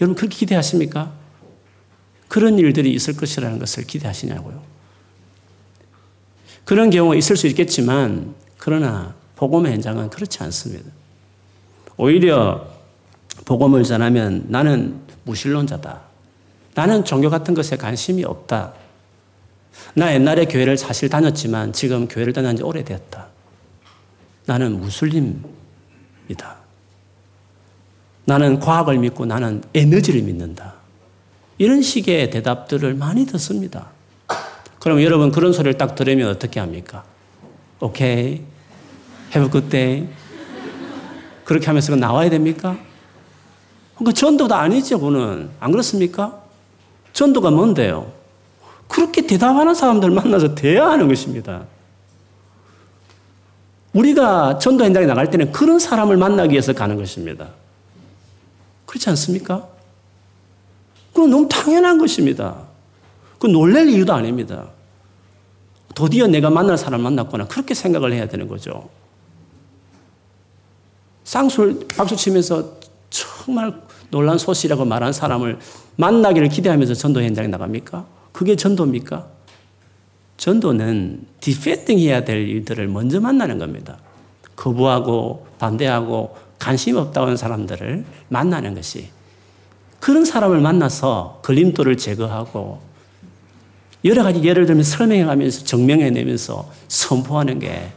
여러분 0.00 0.16
그렇게 0.16 0.36
기대하십니까? 0.36 1.12
그런 2.28 2.58
일들이 2.58 2.92
있을 2.92 3.16
것이라는 3.16 3.58
것을 3.58 3.84
기대하시냐고요. 3.84 4.62
그런 6.64 6.90
경우가 6.90 7.14
있을 7.16 7.36
수 7.36 7.46
있겠지만, 7.46 8.34
그러나 8.58 9.14
복음의 9.36 9.72
현장은 9.72 10.10
그렇지 10.10 10.42
않습니다. 10.42 10.90
오히려 11.96 12.66
복음을 13.44 13.82
전하면 13.84 14.46
나는 14.48 15.00
무신론자다. 15.24 16.00
나는 16.74 17.04
종교 17.04 17.28
같은 17.28 17.54
것에 17.54 17.76
관심이 17.76 18.24
없다. 18.24 18.74
나 19.94 20.14
옛날에 20.14 20.46
교회를 20.46 20.76
사실 20.78 21.08
다녔지만 21.08 21.72
지금 21.72 22.08
교회를 22.08 22.32
다닌 22.32 22.56
지 22.56 22.62
오래되었다. 22.62 23.28
나는 24.46 24.80
무슬림 24.80 25.44
이다. 26.32 26.56
나는 28.24 28.60
과학을 28.60 28.98
믿고 28.98 29.26
나는 29.26 29.62
에너지를 29.74 30.22
믿는다. 30.22 30.74
이런 31.58 31.82
식의 31.82 32.30
대답들을 32.30 32.94
많이 32.94 33.26
듣습니다. 33.26 33.88
그럼 34.80 35.02
여러분 35.02 35.30
그런 35.30 35.52
소리를 35.52 35.78
딱 35.78 35.94
들으면 35.94 36.28
어떻게 36.28 36.58
합니까? 36.60 37.04
오케이. 37.80 38.42
Good 39.32 39.68
day. 39.68 40.08
그렇게 41.44 41.66
하면서 41.66 41.94
나와야 41.96 42.28
됩니까? 42.30 42.76
그 44.04 44.12
전도도 44.12 44.54
아니죠, 44.54 44.98
그는. 45.00 45.50
안 45.60 45.70
그렇습니까? 45.70 46.40
전도가 47.12 47.50
뭔데요? 47.50 48.12
그렇게 48.88 49.26
대답하는 49.26 49.74
사람들 49.74 50.10
만나서 50.10 50.54
대화하는 50.54 51.08
것입니다. 51.08 51.64
우리가 53.92 54.58
전도 54.58 54.84
현장에 54.84 55.06
나갈 55.06 55.30
때는 55.30 55.52
그런 55.52 55.78
사람을 55.78 56.16
만나기 56.16 56.52
위해서 56.52 56.72
가는 56.72 56.96
것입니다. 56.96 57.48
그렇지 58.86 59.08
않습니까? 59.10 59.68
그건 61.12 61.30
너무 61.30 61.48
당연한 61.48 61.98
것입니다. 61.98 62.56
그 63.38 63.46
놀랄 63.46 63.88
이유도 63.88 64.12
아닙니다. 64.12 64.68
드디어 65.94 66.26
내가 66.26 66.48
만날 66.48 66.78
사람 66.78 67.02
만났구나. 67.02 67.46
그렇게 67.48 67.74
생각을 67.74 68.12
해야 68.12 68.26
되는 68.26 68.48
거죠. 68.48 68.88
쌍수 71.24 71.86
박수 71.88 72.16
치면서 72.16 72.76
정말 73.10 73.80
놀라운 74.10 74.38
소식이라고 74.38 74.84
말한 74.84 75.12
사람을 75.12 75.58
만나기를 75.96 76.48
기대하면서 76.48 76.94
전도 76.94 77.22
현장에 77.22 77.48
나갑니까? 77.48 78.06
그게 78.32 78.56
전도입니까? 78.56 79.26
전도는 80.42 81.20
defending 81.38 82.00
해야 82.00 82.24
될 82.24 82.48
일들을 82.48 82.88
먼저 82.88 83.20
만나는 83.20 83.58
겁니다. 83.58 83.98
거부하고 84.56 85.46
반대하고 85.60 86.34
관심 86.58 86.96
없다고 86.96 87.26
하는 87.26 87.36
사람들을 87.36 88.04
만나는 88.26 88.74
것이 88.74 89.10
그런 90.00 90.24
사람을 90.24 90.60
만나서 90.60 91.42
걸림돌을 91.44 91.96
제거하고 91.96 92.80
여러 94.04 94.24
가지 94.24 94.42
예를 94.42 94.66
들면 94.66 94.82
설명해 94.82 95.26
가면서 95.26 95.64
정명해 95.64 96.10
내면서 96.10 96.68
선포하는 96.88 97.60
게 97.60 97.92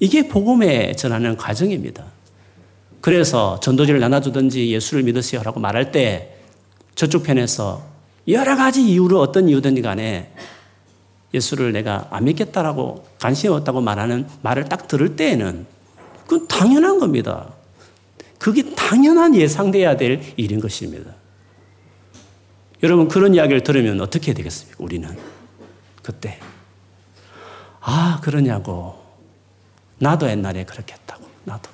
이게 0.00 0.26
복음에 0.26 0.94
전하는 0.94 1.36
과정입니다. 1.36 2.06
그래서 3.02 3.60
전도지를 3.60 4.00
나눠주든지 4.00 4.72
예수를 4.72 5.02
믿으세요라고 5.02 5.60
말할 5.60 5.92
때 5.92 6.38
저쪽 6.94 7.24
편에서 7.24 7.82
여러 8.28 8.56
가지 8.56 8.82
이유로 8.82 9.20
어떤 9.20 9.50
이유든지 9.50 9.82
간에 9.82 10.32
예수를 11.34 11.72
내가 11.72 12.06
안 12.10 12.24
믿겠다라고 12.24 13.04
관심이 13.20 13.52
없다고 13.52 13.80
말하는 13.80 14.26
말을 14.42 14.66
딱 14.66 14.86
들을 14.88 15.16
때에는 15.16 15.66
그건 16.22 16.48
당연한 16.48 17.00
겁니다. 17.00 17.52
그게 18.38 18.74
당연한 18.74 19.34
예상돼야 19.34 19.96
될 19.96 20.22
일인 20.36 20.60
것입니다. 20.60 21.12
여러분 22.82 23.08
그런 23.08 23.34
이야기를 23.34 23.62
들으면 23.64 24.00
어떻게 24.00 24.32
되겠습니까? 24.32 24.76
우리는 24.82 25.08
그때 26.02 26.38
아 27.80 28.20
그러냐고 28.22 29.02
나도 29.98 30.28
옛날에 30.28 30.64
그렇게 30.64 30.94
했다고 30.94 31.24
나도 31.44 31.70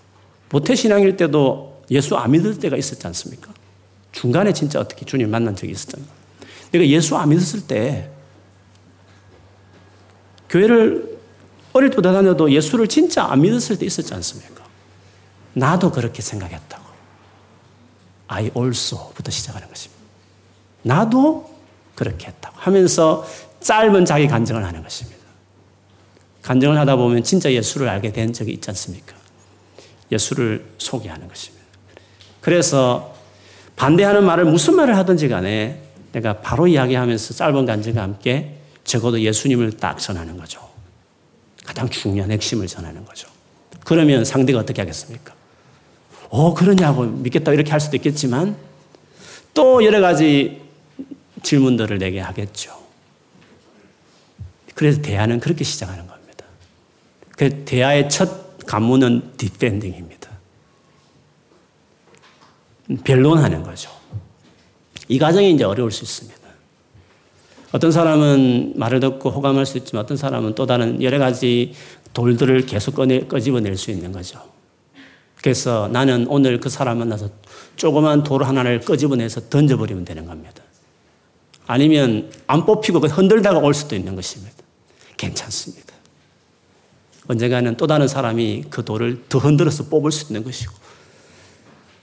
모태신앙일 0.51 1.17
때도 1.17 1.83
예수 1.91 2.17
안 2.17 2.31
믿을 2.31 2.59
때가 2.59 2.77
있었지 2.77 3.07
않습니까? 3.09 3.53
중간에 4.13 4.53
진짜 4.53 4.81
어떻게 4.81 5.05
주님 5.05 5.31
만난 5.31 5.55
적이 5.55 5.73
있었잖아요. 5.73 6.09
내가 6.73 6.87
예수 6.87 7.17
안 7.17 7.29
믿었을 7.29 7.67
때 7.67 8.11
교회를 10.51 11.19
어릴 11.73 11.91
때부터 11.91 12.13
다녀도 12.13 12.51
예수를 12.51 12.89
진짜 12.89 13.25
안 13.25 13.41
믿었을 13.41 13.79
때 13.79 13.87
있었지 13.87 14.13
않습니까? 14.13 14.65
나도 15.55 15.91
그렇게 15.91 16.21
생각했다고. 16.21 16.85
I 18.29 18.51
also부터 18.57 19.31
시작하는 19.31 19.69
것입니다. 19.69 20.01
나도 20.83 21.51
그렇게 21.95 22.27
했다고 22.29 22.57
하면서 22.59 23.27
짧은 23.61 24.05
자기 24.05 24.27
간증을 24.27 24.65
하는 24.65 24.83
것입니다. 24.83 25.21
간증을 26.43 26.79
하다 26.79 26.97
보면 26.97 27.23
진짜 27.23 27.53
예수를 27.53 27.89
알게 27.89 28.13
된 28.13 28.33
적이 28.33 28.53
있지 28.53 28.71
않습니까? 28.71 29.15
예수를 30.11 30.65
소개하는 30.79 31.29
것입니다. 31.29 31.65
그래서 32.41 33.15
반대하는 33.77 34.25
말을 34.25 34.47
무슨 34.47 34.77
말을 34.77 34.97
하든지 34.97 35.29
간에 35.29 35.83
내가 36.13 36.41
바로 36.41 36.67
이야기하면서 36.67 37.35
짧은 37.35 37.67
간증과 37.67 38.03
함께 38.03 38.60
적어도 38.91 39.21
예수님을 39.21 39.73
딱 39.73 39.99
전하는 39.99 40.37
거죠. 40.37 40.69
가장 41.65 41.89
중요한 41.89 42.31
핵심을 42.33 42.67
전하는 42.67 43.05
거죠. 43.05 43.29
그러면 43.85 44.25
상대가 44.25 44.59
어떻게 44.59 44.83
하겠습니까? 44.83 45.33
어, 46.29 46.55
그러냐고 46.55 47.05
믿겠다 47.05 47.53
이렇게 47.53 47.71
할 47.71 47.81
수도 47.81 47.97
있겠지만 47.97 48.57
또 49.55 49.85
여러 49.85 50.01
가지 50.01 50.61
질문들을 51.43 51.99
내게 51.99 52.19
하겠죠. 52.21 52.79
그래서 54.75 55.01
대화는 55.03 55.39
그렇게 55.39 55.63
시작하는 55.63 56.07
겁니다. 56.07 56.45
그 57.37 57.65
대화의 57.65 58.11
첫 58.11 58.67
관문은 58.67 59.37
디펜딩입니다. 59.37 60.31
변론하는 63.05 63.63
거죠. 63.63 63.91
이 65.09 65.19
과정이 65.19 65.53
이제 65.53 65.65
어려울 65.65 65.93
수 65.93 66.03
있습니다. 66.03 66.40
어떤 67.73 67.93
사람은 67.93 68.75
말을 68.77 69.01
듣고 69.01 69.31
호감할 69.31 69.65
수 69.65 69.79
있지만 69.79 70.05
어떤 70.05 70.17
사람은 70.17 70.55
또 70.55 70.67
다른 70.67 71.03
여러 71.03 71.19
가지 71.19 71.73
돌들을 72.13 72.67
계속 72.67 72.97
꺼내, 72.97 73.21
끄집어낼 73.21 73.77
수 73.77 73.91
있는 73.91 74.11
거죠. 74.13 74.41
그래서 75.37 75.89
나는 75.93 76.27
오늘 76.29 76.61
그 76.61 76.69
사람 76.69 76.99
만나서 76.99 77.31
조그만 77.77 78.23
돌 78.23 78.45
하나를 78.45 78.81
끄집어내서 78.81 79.49
던져버리면 79.49 80.05
되는 80.05 80.27
겁니다. 80.27 80.63
아니면 81.67 82.31
안 82.47 82.67
뽑히고 82.67 82.99
흔들다가 82.99 83.59
올 83.59 83.73
수도 83.73 83.95
있는 83.95 84.17
것입니다. 84.17 84.57
괜찮습니다. 85.17 85.95
언젠가는 87.29 87.77
또 87.77 87.87
다른 87.87 88.09
사람이 88.09 88.65
그 88.71 88.85
돌을 88.85 89.25
더 89.29 89.39
흔들어서 89.39 89.85
뽑을 89.85 90.11
수 90.11 90.33
있는 90.33 90.43
것이고 90.43 90.73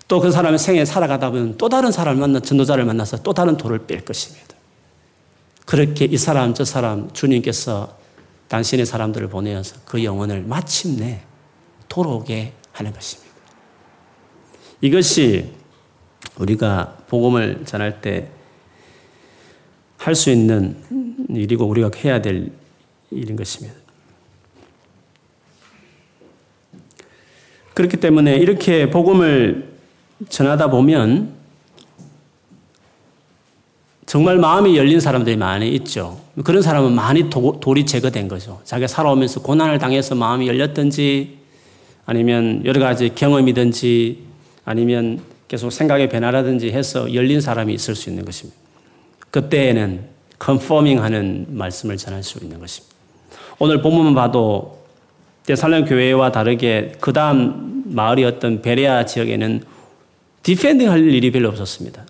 또 0.07 0.21
그 0.21 0.31
사람의 0.31 0.57
생에 0.57 0.85
살아가다 0.85 1.31
보면 1.31 1.57
또 1.57 1.67
다른 1.67 1.91
사람을 1.91 2.21
만나 2.21 2.39
전도자를 2.39 2.85
만나서 2.85 3.23
또 3.23 3.33
다른 3.33 3.57
돌을 3.57 3.87
뺄 3.87 4.05
것입니다. 4.05 4.56
그렇게 5.67 6.05
이 6.05 6.17
사람 6.17 6.55
저 6.55 6.65
사람 6.65 7.11
주님께서 7.13 7.95
당신의 8.47 8.87
사람들을 8.87 9.27
보내어서 9.27 9.75
그 9.85 10.03
영혼을 10.03 10.41
마침내 10.41 11.21
돌아오게 11.87 12.53
하는 12.71 12.91
것입니다. 12.91 13.31
이것이 14.81 15.53
우리가 16.39 16.97
복음을 17.07 17.63
전할 17.65 18.01
때 18.01 18.31
할 19.97 20.15
수 20.15 20.29
있는 20.29 20.77
일이고 21.29 21.65
우리가 21.65 21.91
해야 21.97 22.21
될 22.21 22.49
일인 23.11 23.35
것입니다. 23.35 23.75
그렇기 27.73 27.97
때문에 27.97 28.37
이렇게 28.37 28.89
복음을 28.89 29.67
전하다 30.29 30.69
보면 30.69 31.35
정말 34.07 34.37
마음이 34.37 34.77
열린 34.77 35.01
사람들이 35.01 35.35
많이 35.35 35.69
있죠. 35.75 36.17
그런 36.45 36.61
사람은 36.61 36.93
많이 36.93 37.29
도, 37.29 37.59
돌이 37.59 37.85
제거된 37.85 38.29
거죠. 38.29 38.61
자기가 38.63 38.87
살아오면서 38.87 39.41
고난을 39.41 39.79
당해서 39.79 40.15
마음이 40.15 40.47
열렸든지 40.47 41.37
아니면 42.05 42.61
여러 42.63 42.79
가지 42.79 43.13
경험이든지 43.13 44.19
아니면 44.63 45.19
계속 45.49 45.71
생각의 45.71 46.07
변화라든지 46.07 46.71
해서 46.71 47.13
열린 47.13 47.41
사람이 47.41 47.73
있을 47.73 47.95
수 47.95 48.09
있는 48.09 48.23
것입니다. 48.23 48.57
그때에는 49.29 50.05
컨퍼밍 50.39 51.03
하는 51.03 51.45
말씀을 51.49 51.97
전할 51.97 52.23
수 52.23 52.39
있는 52.41 52.61
것입니다. 52.61 52.95
오늘 53.59 53.81
본문만 53.81 54.15
봐도 54.15 54.85
데살로니가 55.45 55.83
교회와 55.83 56.31
다르게 56.31 56.93
그 57.01 57.11
다음 57.11 57.83
마을이었던 57.87 58.61
베레아 58.61 59.05
지역에는 59.05 59.63
defending 60.43 60.89
할 60.89 61.03
일이 61.11 61.29
별로 61.29 61.49
없었습니다. 61.49 62.05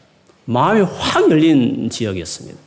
마음이 0.47 0.81
확 0.81 1.29
열린 1.29 1.89
지역이었습니다. 1.89 2.57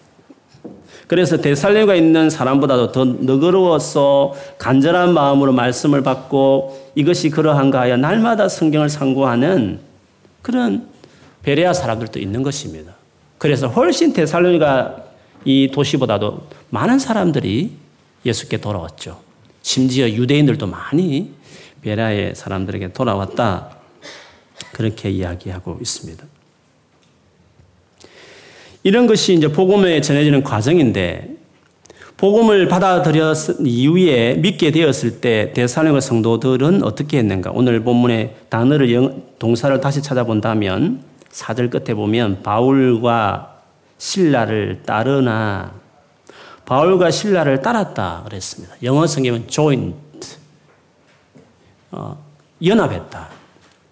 그래서 1.06 1.38
데살로니가 1.38 1.94
있는 1.94 2.30
사람보다도 2.30 2.92
더 2.92 3.04
너그러워서 3.04 4.34
간절한 4.58 5.12
마음으로 5.12 5.52
말씀을 5.52 6.02
받고 6.02 6.92
이것이 6.94 7.30
그러한가 7.30 7.80
하여 7.80 7.96
날마다 7.96 8.48
성경을 8.48 8.88
상고하는 8.88 9.80
그런 10.42 10.86
베레아 11.42 11.72
사람들도 11.72 12.20
있는 12.20 12.42
것입니다. 12.42 12.94
그래서 13.38 13.66
훨씬 13.66 14.12
데살로니가 14.12 14.96
이 15.46 15.70
도시보다도 15.72 16.46
많은 16.68 16.98
사람들이 16.98 17.72
예수께 18.24 18.58
돌아왔죠. 18.58 19.20
심지어 19.62 20.08
유대인들도 20.08 20.66
많이 20.66 21.32
베라의 21.80 22.34
사람들에게 22.34 22.92
돌아왔다. 22.92 23.70
그렇게 24.72 25.10
이야기하고 25.10 25.78
있습니다. 25.80 26.24
이런 28.82 29.06
것이 29.06 29.34
이제 29.34 29.48
복음에 29.48 30.00
전해지는 30.00 30.42
과정인데 30.42 31.36
복음을 32.16 32.68
받아들였 32.68 33.60
이후에 33.64 34.34
믿게 34.34 34.72
되었을 34.72 35.20
때 35.20 35.52
대사령의 35.54 36.02
성도들은 36.02 36.82
어떻게 36.82 37.18
했는가? 37.18 37.50
오늘 37.54 37.82
본문의 37.82 38.36
단어를 38.50 38.92
영, 38.92 39.22
동사를 39.38 39.80
다시 39.80 40.02
찾아본다면 40.02 41.02
사절 41.30 41.70
끝에 41.70 41.94
보면 41.94 42.42
바울과 42.42 43.60
신라를 43.96 44.82
따르나 44.84 45.72
바울과 46.66 47.10
신라를 47.10 47.62
따랐다 47.62 48.22
그랬습니다. 48.26 48.74
영어 48.82 49.06
성경은 49.06 49.48
joint 49.48 49.96
어, 51.90 52.22
연합했다. 52.64 53.28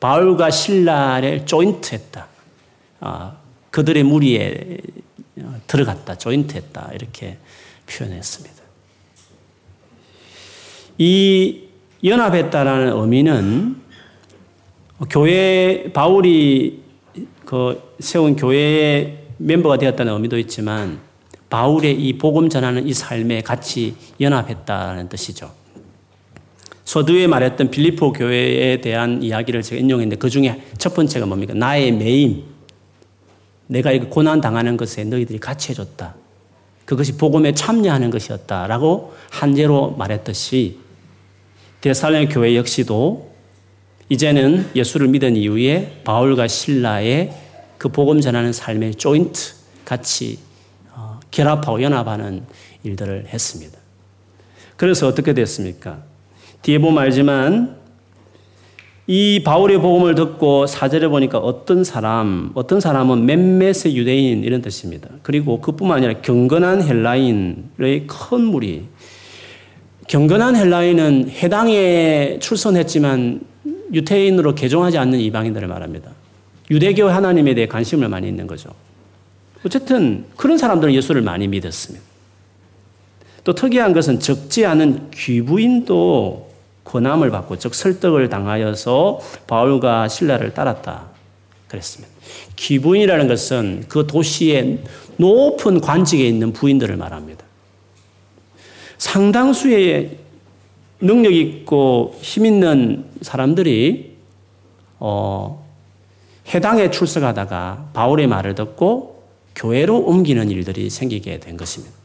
바울과 0.01 0.51
신라를 0.51 1.47
조인트했다. 1.47 2.27
어, 3.01 3.37
그들의 3.71 4.03
무리에 4.03 4.79
들어갔다, 5.67 6.17
조인트했다 6.17 6.91
이렇게 6.95 7.39
표현했습니다. 7.87 8.57
이 10.99 11.63
연합했다라는 12.03 12.93
의미는 13.01 13.77
교회 15.11 15.91
바울이 15.93 16.83
그 17.45 17.95
세운 18.01 18.37
교회의 18.37 19.27
멤버가 19.39 19.79
되었다는 19.79 20.13
의미도 20.13 20.39
있지만 20.39 21.01
바울의 21.49 21.95
이 21.95 22.19
복음 22.19 22.49
전하는 22.49 22.87
이 22.87 22.93
삶에 22.93 23.43
같이 23.43 23.95
연합했다는 24.21 25.09
뜻이죠. 25.09 25.51
서두에 26.85 27.27
말했던 27.27 27.71
빌리포 27.71 28.13
교회에 28.13 28.81
대한 28.81 29.23
이야기를 29.23 29.63
제가 29.63 29.81
인용했는데 29.81 30.17
그 30.17 30.31
중에 30.31 30.63
첫 30.79 30.95
번째가 30.95 31.27
뭡니까? 31.27 31.55
나의 31.55 31.93
매임. 31.93 32.45
내가 33.69 33.93
이 33.93 34.01
고난 34.01 34.41
당하는 34.41 34.77
것에 34.77 35.05
너희들이 35.05 35.39
같이 35.39 35.71
해줬다. 35.71 36.15
그것이 36.85 37.17
복음에 37.17 37.53
참여하는 37.53 38.11
것이었다라고 38.11 39.15
한제로 39.31 39.95
말했듯이 39.97 40.79
대살렘 41.81 42.29
교회 42.29 42.57
역시도 42.57 43.31
이제는 44.09 44.71
예수를 44.75 45.09
믿은 45.09 45.37
이후에 45.37 46.01
바울과 46.05 46.49
신라의 46.49 47.35
그 47.77 47.91
복음 47.91 48.21
전하는 48.21 48.53
삶의 48.53 48.95
조인트 48.95 49.53
같이 49.85 50.39
어, 50.93 51.21
결합하고 51.31 51.83
연합하는 51.83 52.45
일들을 52.83 53.27
했습니다. 53.29 53.79
그래서 54.77 55.07
어떻게 55.07 55.35
됐습니까? 55.35 56.03
뒤에 56.63 56.79
보면 56.79 57.03
알지만 57.03 57.78
이 59.11 59.43
바울의 59.43 59.79
복음을 59.81 60.15
듣고 60.15 60.67
사절에 60.67 61.09
보니까 61.09 61.39
어떤 61.39 61.83
사람, 61.83 62.51
어떤 62.53 62.79
사람은 62.79 63.25
몇몇의 63.25 63.97
유대인 63.97 64.45
이런 64.45 64.61
뜻입니다. 64.61 65.09
그리고 65.23 65.63
그뿐만 65.63 65.97
아니라 65.97 66.21
경건한 66.21 66.83
헬라인의 66.83 68.07
큰 68.07 68.45
무리. 68.45 68.85
경건한 70.09 70.57
헬라인은 70.57 71.31
해당에 71.31 72.39
출선했지만 72.39 73.41
유태인으로 73.95 74.55
개종하지 74.55 74.99
않는 74.99 75.19
이방인들을 75.21 75.67
말합니다. 75.67 76.11
유대교 76.71 77.09
하나님에 77.09 77.55
대해 77.55 77.67
관심을 77.67 78.11
많이 78.11 78.29
있는 78.29 78.47
거죠. 78.47 78.69
어쨌든 79.65 80.27
그런 80.37 80.59
사람들은 80.59 80.93
예수를 80.93 81.23
많이 81.23 81.49
믿었습니다. 81.49 82.05
또 83.43 83.55
특이한 83.55 83.95
것은 83.95 84.21
적지 84.21 84.67
않은 84.67 85.11
귀부인도 85.15 86.48
권함을 86.89 87.31
받고 87.31 87.59
즉 87.59 87.75
설득을 87.75 88.29
당하여서 88.29 89.21
바울과 89.47 90.09
신라를 90.09 90.55
따랐다. 90.55 91.09
그랬습니다. 91.69 92.13
귀부인이라는 92.57 93.29
것은 93.29 93.85
그 93.89 94.07
도시의 94.07 94.79
높은 95.19 95.81
관직에 95.81 96.27
있는 96.27 96.53
부인들을 96.53 96.97
말합니다. 96.97 97.45
상당수의 98.97 100.19
능력 101.01 101.33
있고 101.33 102.17
힘 102.21 102.47
있는 102.47 103.05
사람들이 103.21 104.17
어, 104.99 105.65
해당에 106.53 106.91
출석하다가 106.91 107.91
바울의 107.93 108.27
말을 108.27 108.55
듣고 108.55 109.23
교회로 109.55 109.99
옮기는 109.99 110.51
일들이 110.51 110.89
생기게 110.91 111.41
된 111.41 111.57
것입니다. 111.57 111.98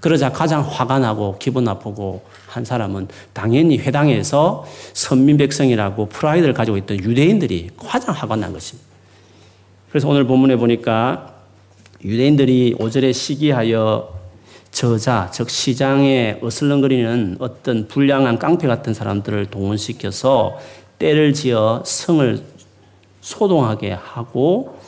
그러자 0.00 0.32
가장 0.32 0.62
화가 0.66 0.98
나고 0.98 1.36
기분 1.38 1.64
나쁘고 1.64 2.22
한 2.46 2.64
사람은 2.64 3.08
당연히 3.32 3.78
회당에서 3.78 4.66
선민 4.94 5.36
백성이라고 5.36 6.06
프라이드를 6.06 6.54
가지고 6.54 6.76
있던 6.78 6.98
유대인들이 6.98 7.70
가장 7.76 8.14
화가 8.14 8.36
난 8.36 8.52
것입니다. 8.52 8.88
그래서 9.90 10.08
오늘 10.08 10.24
본문에 10.24 10.56
보니까 10.56 11.34
유대인들이 12.02 12.76
오절에 12.78 13.12
시기하여 13.12 14.20
저자, 14.70 15.30
즉 15.32 15.50
시장에 15.50 16.38
어슬렁거리는 16.40 17.36
어떤 17.40 17.88
불량한 17.88 18.38
깡패 18.38 18.68
같은 18.68 18.94
사람들을 18.94 19.46
동원시켜서 19.46 20.58
때를 20.98 21.34
지어 21.34 21.82
성을 21.84 22.40
소동하게 23.20 23.92
하고 23.92 24.78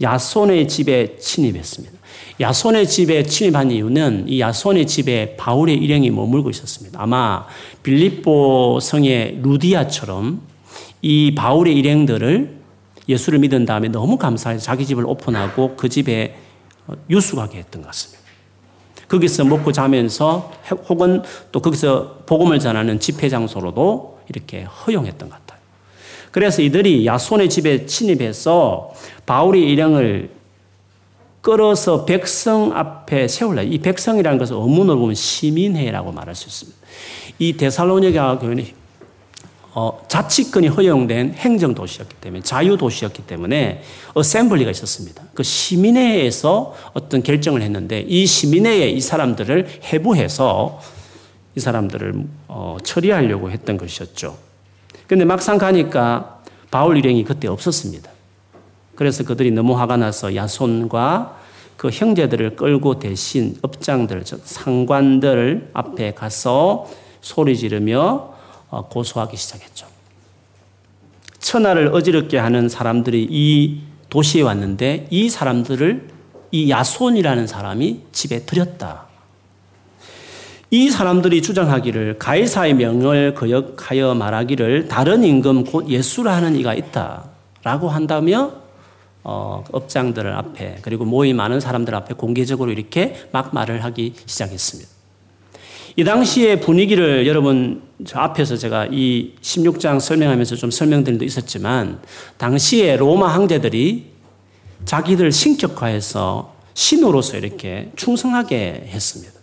야손의 0.00 0.68
집에 0.68 1.16
침입했습니다. 1.18 1.99
야손의 2.40 2.88
집에 2.88 3.22
침입한 3.22 3.70
이유는 3.70 4.24
이 4.26 4.40
야손의 4.40 4.86
집에 4.86 5.36
바울의 5.36 5.76
일행이 5.76 6.10
머물고 6.10 6.48
있었습니다. 6.48 7.00
아마 7.02 7.46
빌립보 7.82 8.78
성의 8.80 9.40
루디아처럼 9.42 10.40
이 11.02 11.34
바울의 11.34 11.76
일행들을 11.76 12.60
예수를 13.08 13.40
믿은 13.40 13.66
다음에 13.66 13.88
너무 13.88 14.16
감사해서 14.16 14.64
자기 14.64 14.86
집을 14.86 15.04
오픈하고 15.04 15.76
그 15.76 15.90
집에 15.90 16.36
유숙하게 17.10 17.58
했던 17.58 17.82
것 17.82 17.88
같습니다. 17.88 18.20
거기서 19.08 19.44
먹고 19.44 19.72
자면서 19.72 20.50
혹은 20.88 21.22
또 21.52 21.60
거기서 21.60 22.22
복음을 22.24 22.58
전하는 22.58 23.00
집회 23.00 23.28
장소로도 23.28 24.20
이렇게 24.30 24.62
허용했던 24.62 25.28
것 25.28 25.34
같아요. 25.34 25.60
그래서 26.30 26.62
이들이 26.62 27.04
야손의 27.04 27.50
집에 27.50 27.84
침입해서 27.84 28.92
바울의 29.26 29.62
일행을 29.62 30.39
끌어서 31.40 32.04
백성 32.04 32.76
앞에 32.76 33.28
세울라. 33.28 33.62
이 33.62 33.78
백성이라는 33.78 34.38
것은 34.38 34.56
어문으로 34.56 34.98
보면 34.98 35.14
시민회라고 35.14 36.12
말할 36.12 36.34
수 36.34 36.48
있습니다. 36.48 36.78
이 37.38 37.56
데살로니가 37.56 38.38
교회는 38.38 38.66
어, 39.72 40.02
자치권이 40.08 40.66
허용된 40.68 41.34
행정 41.34 41.74
도시였기 41.74 42.16
때문에 42.16 42.42
자유 42.42 42.76
도시였기 42.76 43.22
때문에 43.22 43.82
어셈블리가 44.14 44.70
있었습니다. 44.72 45.22
그 45.32 45.44
시민회에서 45.44 46.74
어떤 46.92 47.22
결정을 47.22 47.62
했는데 47.62 48.00
이 48.00 48.26
시민회에 48.26 48.90
이 48.90 49.00
사람들을 49.00 49.68
해부해서 49.84 50.80
이 51.54 51.60
사람들을 51.60 52.14
어, 52.48 52.78
처리하려고 52.82 53.50
했던 53.50 53.76
것이었죠. 53.76 54.36
근데 55.06 55.24
막상 55.24 55.56
가니까 55.56 56.42
바울 56.70 56.98
일행이 56.98 57.24
그때 57.24 57.48
없었습니다. 57.48 58.10
그래서 59.00 59.24
그들이 59.24 59.50
너무 59.50 59.78
화가 59.80 59.96
나서 59.96 60.36
야손과 60.36 61.38
그 61.78 61.88
형제들을 61.88 62.54
끌고 62.54 62.98
대신 62.98 63.56
업장들, 63.62 64.24
즉 64.26 64.42
상관들 64.44 65.70
앞에 65.72 66.12
가서 66.12 66.86
소리 67.22 67.56
지르며 67.56 68.34
어, 68.68 68.88
고소하기 68.88 69.38
시작했죠. 69.38 69.86
천하를 71.38 71.94
어지럽게 71.94 72.36
하는 72.36 72.68
사람들이 72.68 73.26
이 73.30 73.80
도시에 74.10 74.42
왔는데 74.42 75.06
이 75.08 75.30
사람들을 75.30 76.08
이 76.50 76.70
야손이라는 76.70 77.46
사람이 77.46 78.00
집에 78.12 78.40
들였다. 78.40 79.06
이 80.70 80.90
사람들이 80.90 81.40
주장하기를 81.40 82.18
가이사의 82.18 82.74
명을 82.74 83.32
거역하여 83.32 84.12
말하기를 84.12 84.88
다른 84.88 85.24
임금 85.24 85.64
곧 85.64 85.88
예수라 85.88 86.40
는 86.40 86.54
이가 86.54 86.74
있다. 86.74 87.30
라고 87.62 87.88
한다며 87.88 88.60
어, 89.22 89.64
업장들 89.72 90.26
앞에 90.32 90.78
그리고 90.82 91.04
모임 91.04 91.36
많은 91.36 91.60
사람들 91.60 91.94
앞에 91.94 92.14
공개적으로 92.14 92.70
이렇게 92.72 93.14
막 93.32 93.54
말을 93.54 93.84
하기 93.84 94.14
시작했습니다. 94.26 94.90
이 95.96 96.04
당시의 96.04 96.60
분위기를 96.60 97.26
여러분 97.26 97.82
저 98.06 98.20
앞에서 98.20 98.56
제가 98.56 98.86
이 98.90 99.32
16장 99.42 100.00
설명하면서 100.00 100.56
좀 100.56 100.70
설명드린 100.70 101.18
도 101.18 101.24
있었지만 101.24 102.00
당시에 102.38 102.96
로마 102.96 103.26
황제들이 103.28 104.06
자기들 104.84 105.32
신격화해서 105.32 106.54
신으로서 106.74 107.36
이렇게 107.36 107.90
충성하게 107.96 108.84
했습니다. 108.86 109.34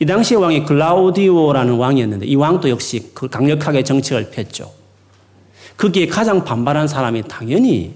이 0.00 0.06
당시의 0.06 0.40
왕이 0.40 0.64
글라우디오라는 0.64 1.74
왕이었는데 1.74 2.26
이 2.26 2.34
왕도 2.34 2.68
역시 2.68 3.10
그 3.14 3.28
강력하게 3.28 3.82
정책을 3.82 4.30
폈죠. 4.30 4.72
거기에 5.76 6.06
가장 6.06 6.44
반발한 6.44 6.88
사람이 6.88 7.22
당연히 7.28 7.94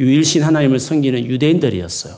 유일신 0.00 0.42
하나님을 0.42 0.78
섬기는 0.78 1.24
유대인들이었어요. 1.26 2.14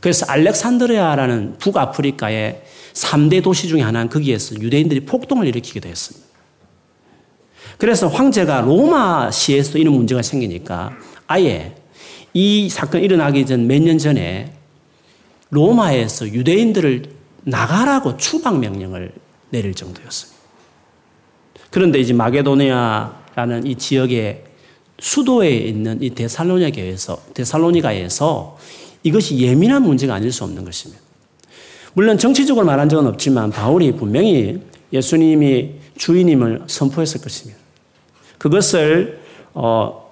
그래서 0.00 0.26
알렉산드리아라는 0.26 1.58
북아프리카의 1.58 2.62
3대 2.94 3.42
도시 3.42 3.68
중에 3.68 3.82
하나는 3.82 4.08
거기에서 4.08 4.54
유대인들이 4.56 5.00
폭동을 5.00 5.46
일으키기도 5.46 5.88
했습니다. 5.88 6.26
그래서 7.78 8.08
황제가 8.08 8.62
로마 8.62 9.30
시에서도 9.30 9.78
이런 9.78 9.94
문제가 9.94 10.22
생기니까 10.22 10.96
아예 11.26 11.76
이 12.34 12.68
사건이 12.68 13.04
일어나기 13.04 13.46
전 13.46 13.66
몇 13.66 13.82
년 13.82 13.98
전에 13.98 14.52
로마에서 15.50 16.28
유대인들을 16.28 17.04
나가라고 17.44 18.16
추방 18.16 18.60
명령을 18.60 19.12
내릴 19.50 19.74
정도였습니다. 19.74 20.38
그런데 21.70 21.98
이제 22.00 22.12
마게도니아라는 22.12 23.66
이 23.66 23.74
지역의 23.76 24.44
수도에 25.00 25.56
있는 25.56 26.02
이 26.02 26.10
데살로니가에서 26.10 27.18
데살로니가에서 27.34 28.58
이것이 29.02 29.38
예민한 29.38 29.82
문제가 29.82 30.14
아닐 30.14 30.32
수 30.32 30.44
없는 30.44 30.64
것입니다. 30.64 31.00
물론 31.94 32.18
정치적으로 32.18 32.66
말한 32.66 32.88
적은 32.88 33.06
없지만 33.06 33.50
바울이 33.50 33.92
분명히 33.92 34.60
예수님이 34.92 35.74
주인임을 35.96 36.62
선포했을 36.66 37.20
것입니다. 37.20 37.58
그것을 38.38 39.20
어, 39.54 40.08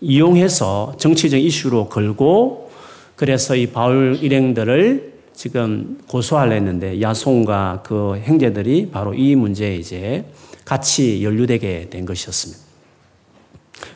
이용해서 0.00 0.94
정치적 0.98 1.40
이슈로 1.40 1.88
걸고 1.88 2.70
그래서 3.16 3.54
이 3.54 3.68
바울 3.68 4.18
일행들을 4.20 5.12
지금 5.34 5.98
고소하려 6.08 6.54
했는데 6.54 7.00
야송과 7.00 7.82
그 7.84 8.20
형제들이 8.24 8.90
바로 8.90 9.14
이 9.14 9.36
문제에 9.36 9.76
이제 9.76 10.24
같이 10.64 11.22
연루되게 11.22 11.88
된 11.90 12.04
것이었습니다. 12.04 12.71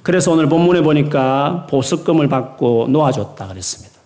그래서 0.06 0.30
오늘 0.30 0.48
본문에 0.48 0.82
보니까 0.82 1.66
보석금을 1.68 2.28
받고 2.28 2.86
놓아줬다 2.90 3.48
그랬습니다. 3.48 3.96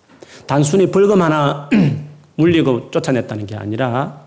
단순히 0.46 0.90
벌금 0.90 1.20
하나 1.20 1.68
물리고 2.36 2.90
쫓아냈다는 2.90 3.44
게 3.44 3.54
아니라 3.54 4.22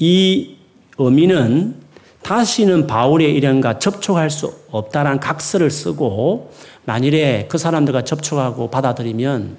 이 0.00 0.56
의미는 0.98 1.76
다시는 2.22 2.88
바울의 2.88 3.32
일행과 3.36 3.78
접촉할 3.78 4.30
수 4.30 4.52
없다라는 4.72 5.20
각서를 5.20 5.70
쓰고 5.70 6.52
만일에 6.86 7.46
그 7.48 7.56
사람들과 7.56 8.02
접촉하고 8.02 8.68
받아들이면 8.68 9.56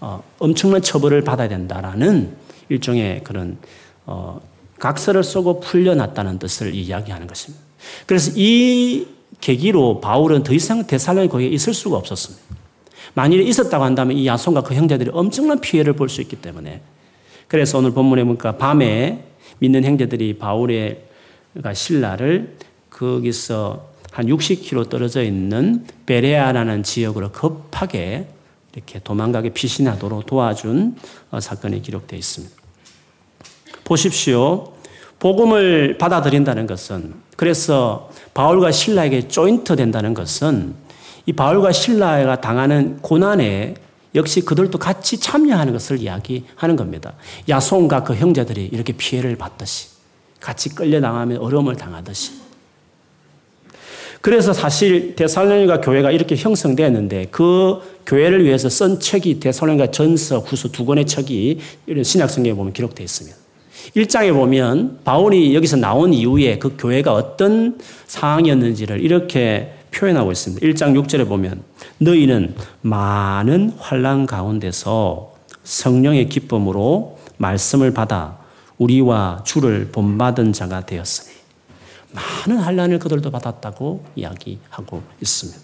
어, 0.00 0.22
엄청난 0.38 0.80
처벌을 0.80 1.20
받아야 1.20 1.48
된다라는 1.48 2.34
일종의 2.70 3.24
그런 3.24 3.58
어, 4.06 4.40
각서를 4.78 5.22
쓰고 5.22 5.60
풀려났다는 5.60 6.38
뜻을 6.38 6.74
이야기하는 6.74 7.26
것입니다. 7.26 7.62
그래서 8.06 8.32
이 8.36 9.15
계기로 9.40 10.00
바울은 10.00 10.42
더 10.42 10.52
이상 10.52 10.86
대살로니 10.86 11.28
거기에 11.28 11.48
있을 11.48 11.74
수가 11.74 11.96
없었습니다. 11.96 12.44
만일에 13.14 13.42
있었다고 13.44 13.84
한다면 13.84 14.16
이 14.16 14.26
야손과 14.26 14.62
그 14.62 14.74
형제들이 14.74 15.10
엄청난 15.12 15.60
피해를 15.60 15.94
볼 15.94 16.08
수 16.08 16.20
있기 16.20 16.36
때문에 16.36 16.82
그래서 17.48 17.78
오늘 17.78 17.92
본문에 17.92 18.24
보니까 18.24 18.56
밤에 18.56 19.24
믿는 19.58 19.84
형제들이 19.84 20.38
바울의 20.38 21.02
신라를 21.74 22.56
거기서 22.90 23.88
한 24.10 24.26
60km 24.26 24.88
떨어져 24.88 25.22
있는 25.22 25.86
베레아라는 26.06 26.82
지역으로 26.82 27.32
급하게 27.32 28.26
이렇게 28.74 28.98
도망가게 28.98 29.50
피신하도록 29.50 30.26
도와준 30.26 30.96
어, 31.30 31.40
사건이 31.40 31.82
기록되어 31.82 32.18
있습니다. 32.18 32.54
보십시오. 33.84 34.72
복음을 35.18 35.96
받아들인다는 35.98 36.66
것은 36.66 37.14
그래서 37.36 38.10
바울과 38.36 38.70
신라에게 38.70 39.28
조인트 39.28 39.76
된다는 39.76 40.12
것은 40.12 40.74
이 41.24 41.32
바울과 41.32 41.72
신라가 41.72 42.38
당하는 42.42 42.98
고난에 43.00 43.76
역시 44.14 44.42
그들도 44.42 44.76
같이 44.76 45.18
참여하는 45.18 45.72
것을 45.72 46.00
이야기하는 46.00 46.76
겁니다. 46.76 47.14
야손과 47.48 48.04
그 48.04 48.14
형제들이 48.14 48.68
이렇게 48.70 48.92
피해를 48.92 49.36
받듯이 49.36 49.88
같이 50.38 50.74
끌려나가며 50.74 51.38
어려움을 51.40 51.76
당하듯이. 51.76 52.32
그래서 54.20 54.52
사실 54.52 55.16
데살로니가 55.16 55.80
교회가 55.80 56.10
이렇게 56.10 56.36
형성되었는데 56.36 57.28
그 57.30 57.80
교회를 58.04 58.44
위해서 58.44 58.68
쓴 58.68 59.00
책이 59.00 59.40
데살로니가 59.40 59.90
전서, 59.92 60.40
후서 60.40 60.68
두 60.68 60.84
권의 60.84 61.06
책이 61.06 61.58
이런 61.86 62.04
신약성경에 62.04 62.54
보면 62.54 62.74
기록되어 62.74 63.02
있습니다. 63.02 63.45
1장에 63.94 64.32
보면 64.32 65.00
바울이 65.04 65.54
여기서 65.54 65.76
나온 65.76 66.12
이후에 66.12 66.58
그 66.58 66.76
교회가 66.78 67.12
어떤 67.14 67.78
상황이었는지를 68.06 69.00
이렇게 69.00 69.72
표현하고 69.92 70.32
있습니다. 70.32 70.66
1장 70.66 71.00
6절에 71.00 71.28
보면 71.28 71.62
너희는 71.98 72.54
많은 72.82 73.72
환란 73.78 74.26
가운데서 74.26 75.34
성령의 75.62 76.28
기쁨으로 76.28 77.18
말씀을 77.38 77.92
받아 77.92 78.38
우리와 78.78 79.42
주를 79.44 79.88
본받은 79.90 80.52
자가 80.52 80.84
되었으니 80.86 81.34
많은 82.12 82.62
한란을 82.62 82.98
그들도 82.98 83.30
받았다고 83.30 84.04
이야기하고 84.16 85.02
있습니다. 85.20 85.60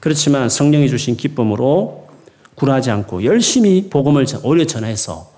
그렇지만 0.00 0.48
성령이 0.48 0.88
주신 0.88 1.16
기쁨으로 1.16 2.08
굴하지 2.54 2.90
않고 2.90 3.24
열심히 3.24 3.88
복음을 3.88 4.26
오히려 4.42 4.66
전해서 4.66 5.30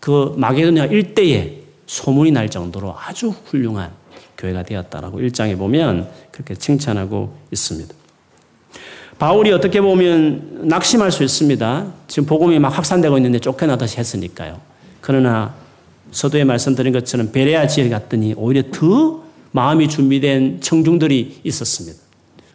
그 0.00 0.34
마게도냐 0.36 0.86
일대에 0.86 1.63
소문이 1.86 2.30
날 2.30 2.48
정도로 2.48 2.94
아주 2.96 3.34
훌륭한 3.46 3.90
교회가 4.38 4.62
되었다라고 4.62 5.20
1장에 5.20 5.56
보면 5.56 6.08
그렇게 6.30 6.54
칭찬하고 6.54 7.36
있습니다. 7.52 7.94
바울이 9.18 9.52
어떻게 9.52 9.80
보면 9.80 10.68
낙심할 10.68 11.12
수 11.12 11.22
있습니다. 11.22 11.92
지금 12.08 12.26
복음이 12.26 12.58
막 12.58 12.68
확산되고 12.76 13.16
있는데 13.18 13.38
쫓겨나듯이 13.38 13.98
했으니까요. 13.98 14.60
그러나 15.00 15.54
서도에 16.10 16.44
말씀드린 16.44 16.92
것처럼 16.92 17.32
베레아 17.32 17.66
지역에 17.66 17.90
갔더니 17.90 18.34
오히려 18.36 18.62
더 18.72 19.22
마음이 19.52 19.88
준비된 19.88 20.60
청중들이 20.60 21.40
있었습니다. 21.44 21.98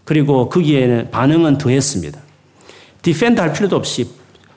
그리고 0.04 0.50
거기에는 0.50 1.12
반응은 1.12 1.58
더했습니다. 1.58 2.20
defend 3.02 3.39
할 3.39 3.54
필요도 3.54 3.76
없이 3.76 4.08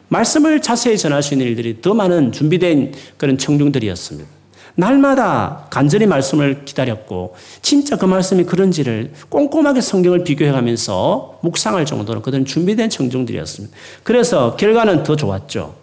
말씀을 0.09 0.61
자세히 0.61 0.99
전할 0.99 1.23
수 1.23 1.35
있는 1.35 1.47
일들이 1.47 1.81
더 1.81 1.95
많은 1.95 2.33
준비된 2.33 2.93
그런 3.17 3.39
청중들이었습니다. 3.39 4.29
날마다 4.75 5.67
간절히 5.71 6.07
말씀을 6.07 6.65
기다렸고 6.65 7.35
진짜 7.61 7.97
그 7.97 8.07
말씀이 8.07 8.45
그런지를 8.45 9.13
꼼꼼하게 9.29 9.81
성경을 9.81 10.25
비교해가면서 10.25 11.39
묵상할 11.43 11.85
정도로 11.85 12.23
그들은 12.23 12.45
준비된 12.45 12.91
청중들이었습니다. 12.91 13.77
그래서 14.03 14.57
결과는 14.57 15.03
더 15.03 15.17
좋았죠. 15.17 15.75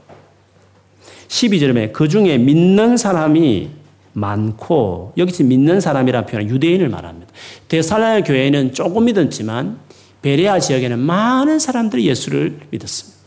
12절에 1.28 1.94
그 1.94 2.08
중에 2.08 2.38
믿는 2.38 2.98
사람이 2.98 3.70
많고 4.14 5.14
여기서 5.18 5.44
믿는 5.44 5.80
사람이라는 5.80 6.28
표현은 6.28 6.50
유대인을 6.50 6.90
말합니다. 6.90 7.32
대살라 7.68 8.22
교회에는 8.24 8.74
조금 8.74 9.06
믿었지만 9.06 9.78
베레아 10.22 10.60
지역에는 10.60 11.00
많은 11.00 11.60
사람들이 11.60 12.08
예수를 12.08 12.60
믿었습니다. 12.72 13.19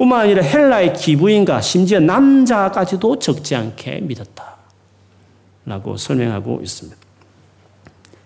뿐만 0.00 0.22
아니라 0.22 0.42
헬라의 0.42 0.94
기부인과 0.94 1.60
심지어 1.60 2.00
남자까지도 2.00 3.18
적지 3.18 3.54
않게 3.54 4.00
믿었다. 4.00 4.56
라고 5.66 5.98
설명하고 5.98 6.60
있습니다. 6.62 6.96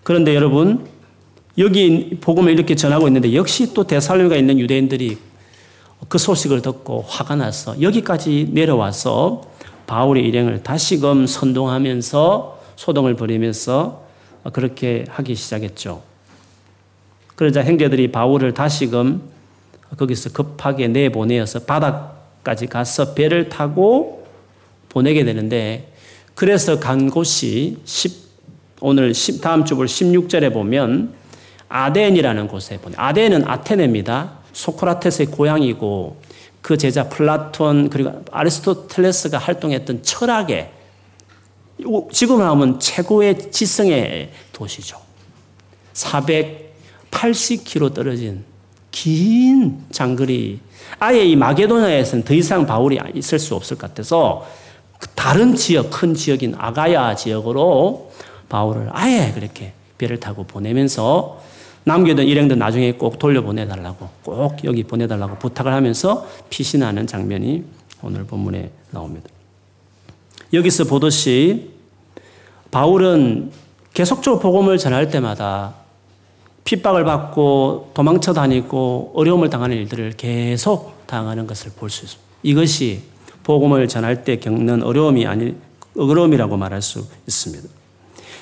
그런데 0.03 0.33
여러분, 0.35 0.87
여기 1.57 2.17
복음을 2.21 2.53
이렇게 2.53 2.75
전하고 2.75 3.07
있는데 3.07 3.33
역시 3.33 3.73
또 3.73 3.83
대살로가 3.83 4.37
있는 4.37 4.57
유대인들이 4.57 5.17
그 6.07 6.17
소식을 6.17 6.61
듣고 6.61 7.01
화가 7.01 7.35
나서 7.35 7.81
여기까지 7.81 8.51
내려와서 8.53 9.41
바울의 9.85 10.23
일행을 10.23 10.63
다시금 10.63 11.27
선동하면서 11.27 12.61
소동을 12.77 13.15
벌이면서 13.15 14.01
그렇게 14.53 15.03
하기 15.09 15.35
시작했죠. 15.35 16.01
그러자 17.35 17.59
행제들이 17.59 18.13
바울을 18.13 18.53
다시금 18.53 19.34
거기서 19.97 20.31
급하게 20.31 20.87
내보내어서 20.87 21.59
바닥까지 21.59 22.67
가서 22.67 23.13
배를 23.13 23.49
타고 23.49 24.25
보내게 24.89 25.23
되는데 25.23 25.91
그래서 26.35 26.79
간 26.79 27.09
곳이 27.09 27.77
10, 27.85 28.13
오늘 28.81 29.13
10, 29.13 29.41
다음 29.41 29.65
주볼 29.65 29.87
16절에 29.87 30.53
보면 30.53 31.13
아덴이라는 31.69 32.47
곳에 32.47 32.77
보내. 32.77 32.95
아덴은 32.97 33.47
아테네입니다. 33.47 34.39
소크라테스의 34.53 35.27
고향이고 35.27 36.21
그 36.61 36.77
제자 36.77 37.09
플라톤 37.09 37.89
그리고 37.89 38.23
아리스토텔레스가 38.31 39.37
활동했던 39.37 40.03
철학의 40.03 40.71
지금 42.11 42.41
하면 42.41 42.79
최고의 42.79 43.51
지성의 43.51 44.31
도시죠. 44.51 44.97
480km 45.93 47.93
떨어진 47.93 48.43
긴 48.95 49.83
장거리 49.91 50.59
아예 50.99 51.25
이 51.25 51.35
마게도나에서는 51.35 52.23
더 52.23 52.33
이상 52.33 52.65
바울이 52.65 52.97
있을 53.13 53.39
수 53.39 53.53
없을 53.53 53.77
것 53.77 53.89
같아서 53.89 54.47
그 54.97 55.09
다른 55.09 55.53
지역 55.53 55.89
큰 55.89 56.13
지역인 56.13 56.55
아가야 56.57 57.13
지역으로 57.13 58.11
바울을 58.47 58.87
아예 58.93 59.33
그렇게 59.35 59.73
배를 59.97 60.21
타고 60.21 60.45
보내면서 60.45 61.41
남겨둔 61.83 62.25
일행들 62.25 62.57
나중에 62.57 62.93
꼭 62.93 63.19
돌려보내달라고 63.19 64.09
꼭 64.23 64.63
여기 64.63 64.85
보내달라고 64.85 65.39
부탁을 65.39 65.73
하면서 65.73 66.25
피신하는 66.49 67.05
장면이 67.05 67.65
오늘 68.01 68.25
본문에 68.25 68.71
나옵니다. 68.91 69.27
여기서 70.53 70.85
보듯이 70.85 71.69
바울은 72.71 73.51
계속적으로 73.93 74.39
복음을 74.39 74.77
전할 74.77 75.09
때마다 75.09 75.84
핍박을 76.65 77.05
받고 77.05 77.91
도망쳐 77.93 78.33
다니고 78.33 79.13
어려움을 79.15 79.49
당하는 79.49 79.77
일들을 79.77 80.13
계속 80.17 81.05
당하는 81.07 81.47
것을 81.47 81.71
볼 81.75 81.89
수 81.89 82.03
있습니다. 82.05 82.25
이것이 82.43 83.01
복음을 83.43 83.87
전할 83.87 84.23
때 84.23 84.37
겪는 84.37 84.83
어려움이 84.83 85.25
아니 85.25 85.55
어려움이라고 85.97 86.57
말할 86.57 86.81
수 86.81 87.05
있습니다. 87.27 87.69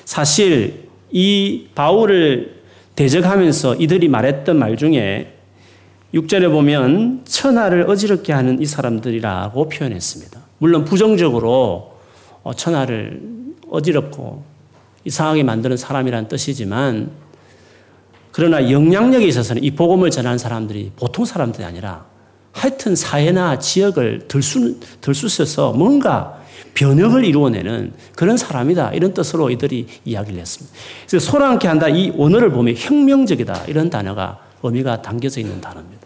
사실 0.04 0.88
이 1.10 1.68
바울을 1.74 2.62
대적하면서 2.96 3.76
이들이 3.76 4.08
말했던 4.08 4.58
말 4.58 4.76
중에 4.76 5.34
6절에 6.14 6.50
보면 6.50 7.22
천하를 7.24 7.90
어지럽게 7.90 8.32
하는 8.32 8.60
이 8.62 8.66
사람들이라고 8.66 9.68
표현했습니다. 9.68 10.40
물론 10.58 10.84
부정적으로 10.84 11.98
어, 12.42 12.54
천하를 12.54 13.20
어지럽고 13.68 14.44
이상하게 15.04 15.42
만드는 15.42 15.76
사람이라는 15.76 16.28
뜻이지만 16.28 17.10
그러나 18.34 18.68
영향력에 18.68 19.24
있어서는 19.28 19.62
이 19.62 19.70
복음을 19.70 20.10
전하는 20.10 20.38
사람들이 20.38 20.90
보통 20.96 21.24
사람들이 21.24 21.64
아니라 21.64 22.04
하여튼 22.50 22.96
사회나 22.96 23.60
지역을 23.60 24.26
들수, 24.26 24.80
들쑤셔서 25.00 25.72
뭔가 25.74 26.42
변혁을 26.74 27.24
이루어내는 27.24 27.92
그런 28.16 28.36
사람이다. 28.36 28.90
이런 28.94 29.14
뜻으로 29.14 29.50
이들이 29.50 29.86
이야기를 30.04 30.40
했습니다. 30.40 30.76
그래서 31.08 31.30
소란케 31.30 31.68
한다. 31.68 31.88
이 31.88 32.12
언어를 32.18 32.50
보면 32.50 32.74
혁명적이다. 32.76 33.66
이런 33.68 33.88
단어가 33.88 34.40
의미가 34.64 35.00
담겨져 35.00 35.40
있는 35.40 35.60
단어입니다. 35.60 36.04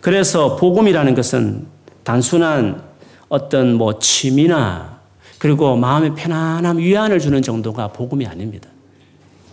그래서 0.00 0.54
복음이라는 0.54 1.16
것은 1.16 1.66
단순한 2.04 2.80
어떤 3.28 3.74
뭐 3.74 3.98
취미나 3.98 5.00
그리고 5.38 5.74
마음의 5.74 6.14
편안함, 6.14 6.78
위안을 6.78 7.18
주는 7.18 7.42
정도가 7.42 7.88
복음이 7.88 8.24
아닙니다. 8.24 8.68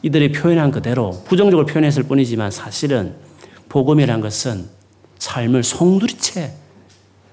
이들이 0.04 0.34
표현한 0.34 0.72
그대로 0.72 1.12
부정적으로 1.26 1.66
표현했을 1.66 2.04
뿐이지만 2.04 2.52
사실은 2.52 3.16
복음이란 3.70 4.22
것은 4.22 4.68
삶을 5.18 5.64
송두리째 5.64 6.52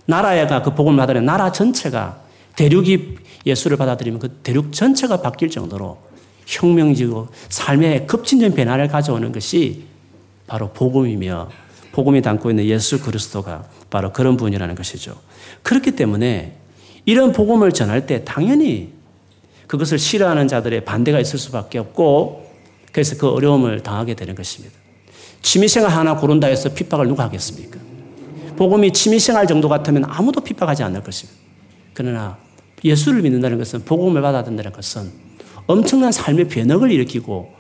나라가 0.07 0.63
그 0.63 0.75
복음을 0.75 0.97
받아들인 0.97 1.27
나라 1.27 1.53
전체가 1.53 2.21
대륙이 2.57 3.17
예수를 3.45 3.77
받아들이면 3.77 4.21
그 4.21 4.29
대륙 4.43 4.73
전체가 4.73 5.21
바뀔 5.21 5.51
정도로 5.51 5.99
혁명지고 6.47 7.29
삶의 7.49 8.07
급진적인 8.07 8.57
변화를 8.57 8.89
가져오는 8.89 9.31
것이 9.33 9.85
바로 10.47 10.71
복음이며 10.71 11.49
복음이 11.93 12.23
담고 12.23 12.51
있는 12.51 12.65
예수 12.67 13.01
그리스도가 13.01 13.65
바로 13.89 14.13
그런 14.13 14.37
분이라는 14.37 14.75
것이죠. 14.75 15.17
그렇기 15.63 15.93
때문에 15.93 16.57
이런 17.05 17.33
복음을 17.33 17.73
전할 17.73 18.07
때 18.07 18.25
당연히 18.25 18.93
그것을 19.67 19.99
싫어하는 19.99 20.49
자들의 20.49 20.85
반대가 20.85 21.19
있을 21.19 21.39
수밖에 21.39 21.79
없고 21.79 22.50
그래서 22.93 23.17
그 23.17 23.29
어려움을 23.29 23.83
당하게 23.83 24.15
되는 24.15 24.35
것입니다. 24.35 24.77
취미생활 25.43 25.91
하나 25.91 26.17
고른다 26.17 26.47
해서 26.47 26.73
핍박을 26.73 27.07
누가 27.09 27.25
하겠습니까? 27.25 27.79
복음이 28.57 28.93
취미생활 28.93 29.47
정도 29.47 29.69
같으면 29.69 30.05
아무도 30.07 30.41
핍박하지 30.41 30.83
않을 30.83 31.03
것입니다. 31.03 31.41
그러나 31.95 32.39
예수를 32.85 33.23
믿는다는 33.23 33.59
것은 33.59 33.85
복음을 33.85 34.21
받아든다는 34.23 34.73
것은 34.73 35.11
엄청난 35.67 36.13
삶의 36.13 36.49
변혁을 36.49 36.91
일으키고 36.91 37.55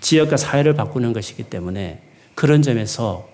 지역과 0.00 0.36
사회를 0.36 0.74
바꾸는 0.74 1.12
것이기 1.12 1.44
때문에 1.44 2.02
그런 2.34 2.62
점에서 2.62 3.28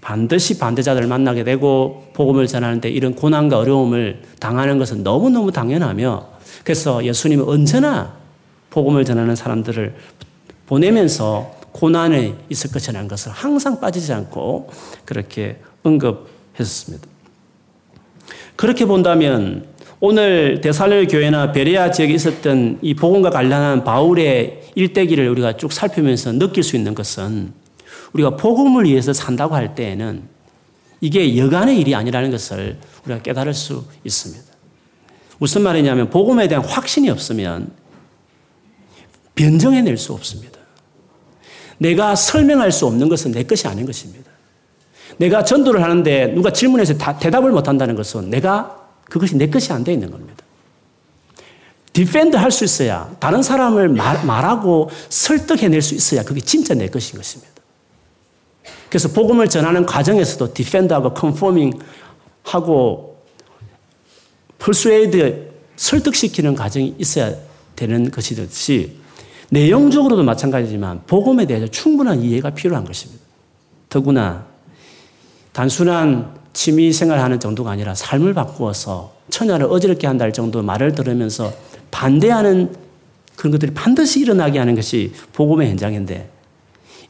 반드시 0.00 0.58
반대자들을 0.58 1.06
만나게 1.06 1.44
되고 1.44 2.10
복음을 2.14 2.46
전하는데 2.46 2.90
이런 2.90 3.14
고난과 3.14 3.58
어려움을 3.58 4.22
당하는 4.38 4.78
것은 4.78 5.02
너무너무 5.02 5.50
당연하며 5.50 6.28
그래서 6.62 7.04
예수님은 7.04 7.44
언제나 7.46 8.16
복음을 8.70 9.04
전하는 9.04 9.36
사람들을 9.36 9.94
보내면서 10.66 11.54
고난에 11.72 12.34
있을 12.48 12.70
것이라는 12.70 13.08
것을 13.08 13.32
항상 13.32 13.80
빠지지 13.80 14.12
않고 14.12 14.70
그렇게 15.04 15.58
언급했습니다. 15.82 17.08
그렇게 18.56 18.84
본다면 18.84 19.66
오늘 20.00 20.60
데살로 20.60 21.06
교회나 21.06 21.52
베레아 21.52 21.90
지역에 21.90 22.12
있었던 22.14 22.78
이 22.82 22.94
복음과 22.94 23.30
관련한 23.30 23.84
바울의 23.84 24.70
일대기를 24.74 25.28
우리가 25.30 25.56
쭉 25.56 25.72
살피면서 25.72 26.32
느낄 26.32 26.62
수 26.62 26.76
있는 26.76 26.94
것은 26.94 27.52
우리가 28.12 28.36
복음을 28.36 28.84
위해서 28.84 29.12
산다고 29.12 29.54
할 29.54 29.74
때에는 29.74 30.22
이게 31.00 31.36
여간의 31.36 31.78
일이 31.80 31.94
아니라는 31.94 32.30
것을 32.30 32.78
우리가 33.04 33.22
깨달을 33.22 33.54
수 33.54 33.84
있습니다. 34.04 34.44
무슨 35.38 35.62
말이냐면 35.62 36.10
복음에 36.10 36.48
대한 36.48 36.64
확신이 36.64 37.10
없으면 37.10 37.70
변정해낼 39.34 39.96
수 39.96 40.12
없습니다. 40.12 40.58
내가 41.78 42.14
설명할 42.14 42.70
수 42.72 42.86
없는 42.86 43.08
것은 43.08 43.32
내 43.32 43.42
것이 43.42 43.66
아닌 43.66 43.84
것입니다. 43.86 44.30
내가 45.16 45.44
전도를 45.44 45.82
하는데 45.82 46.28
누가 46.28 46.50
질문해서 46.50 46.94
대답을 47.20 47.50
못한다는 47.52 47.94
것은 47.94 48.30
내가 48.30 48.88
그것이 49.04 49.36
내 49.36 49.48
것이 49.48 49.72
안 49.72 49.84
돼 49.84 49.92
있는 49.92 50.10
겁니다. 50.10 50.44
defend 51.92 52.36
할 52.36 52.50
수 52.50 52.64
있어야 52.64 53.14
다른 53.20 53.42
사람을 53.42 53.88
말, 53.88 54.24
말하고 54.24 54.90
설득해낼 55.08 55.80
수 55.80 55.94
있어야 55.94 56.24
그게 56.24 56.40
진짜 56.40 56.74
내 56.74 56.88
것인 56.88 57.16
것입니다. 57.16 57.52
그래서 58.88 59.08
복음을 59.08 59.48
전하는 59.48 59.86
과정에서도 59.86 60.54
defend하고 60.54 61.14
confirming 61.14 61.72
하고 62.42 63.22
persuade 64.58 65.50
설득시키는 65.76 66.54
과정이 66.54 66.94
있어야 66.98 67.34
되는 67.76 68.10
것이듯이 68.10 68.98
내용적으로도 69.54 70.24
마찬가지지만 70.24 71.02
복음에 71.06 71.46
대해서 71.46 71.68
충분한 71.68 72.22
이해가 72.22 72.50
필요한 72.50 72.84
것입니다. 72.84 73.22
더구나 73.88 74.46
단순한 75.52 76.34
취미 76.52 76.92
생활하는 76.92 77.38
정도가 77.38 77.70
아니라 77.70 77.94
삶을 77.94 78.34
바꾸어서 78.34 79.14
천하를 79.30 79.66
어지럽게 79.66 80.06
한다 80.06 80.24
할 80.24 80.32
정도 80.32 80.62
말을 80.62 80.94
들으면서 80.94 81.52
반대하는 81.90 82.74
그런 83.36 83.52
것들이 83.52 83.72
반드시 83.72 84.20
일어나게 84.20 84.58
하는 84.58 84.74
것이 84.74 85.12
복음의 85.32 85.70
현장인데 85.70 86.30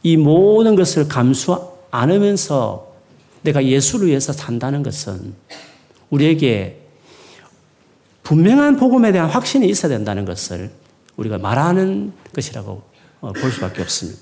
이 0.03 0.17
모든 0.17 0.75
것을 0.75 1.07
감수 1.07 1.59
않으면서 1.89 2.93
내가 3.41 3.63
예수를 3.63 4.07
위해서 4.07 4.33
산다는 4.33 4.83
것은 4.83 5.33
우리에게 6.11 6.81
분명한 8.23 8.77
복음에 8.77 9.11
대한 9.11 9.29
확신이 9.29 9.67
있어야 9.67 9.89
된다는 9.89 10.25
것을 10.25 10.71
우리가 11.17 11.37
말하는 11.37 12.13
것이라고 12.33 12.81
어, 13.21 13.31
볼 13.33 13.51
수밖에 13.51 13.81
없습니다. 13.81 14.19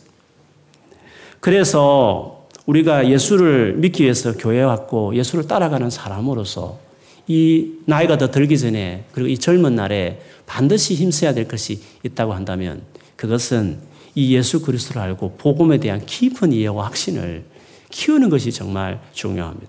그래서 1.40 2.48
우리가 2.66 3.10
예수를 3.10 3.74
믿기 3.74 4.04
위해서 4.04 4.34
교회에 4.34 4.62
왔고 4.62 5.16
예수를 5.16 5.48
따라가는 5.48 5.90
사람으로서 5.90 6.80
이 7.28 7.74
나이가 7.86 8.18
더 8.18 8.32
들기 8.32 8.58
전에 8.58 9.06
그리고 9.12 9.30
이 9.30 9.38
젊은 9.38 9.76
날에 9.76 10.22
반드시 10.46 10.96
힘써야 10.96 11.34
될 11.34 11.48
것이 11.48 11.82
있다고 12.04 12.34
한다면 12.34 12.82
그것은 13.16 13.80
이 14.16 14.36
예수 14.36 14.62
그리스도를 14.62 15.02
알고 15.02 15.36
복음에 15.38 15.80
대한 15.80 16.06
깊은 16.06 16.54
이해와 16.54 16.86
확신을 16.86 17.44
키우는 17.90 18.30
것이 18.30 18.52
정말 18.52 19.02
중요합니다. 19.14 19.68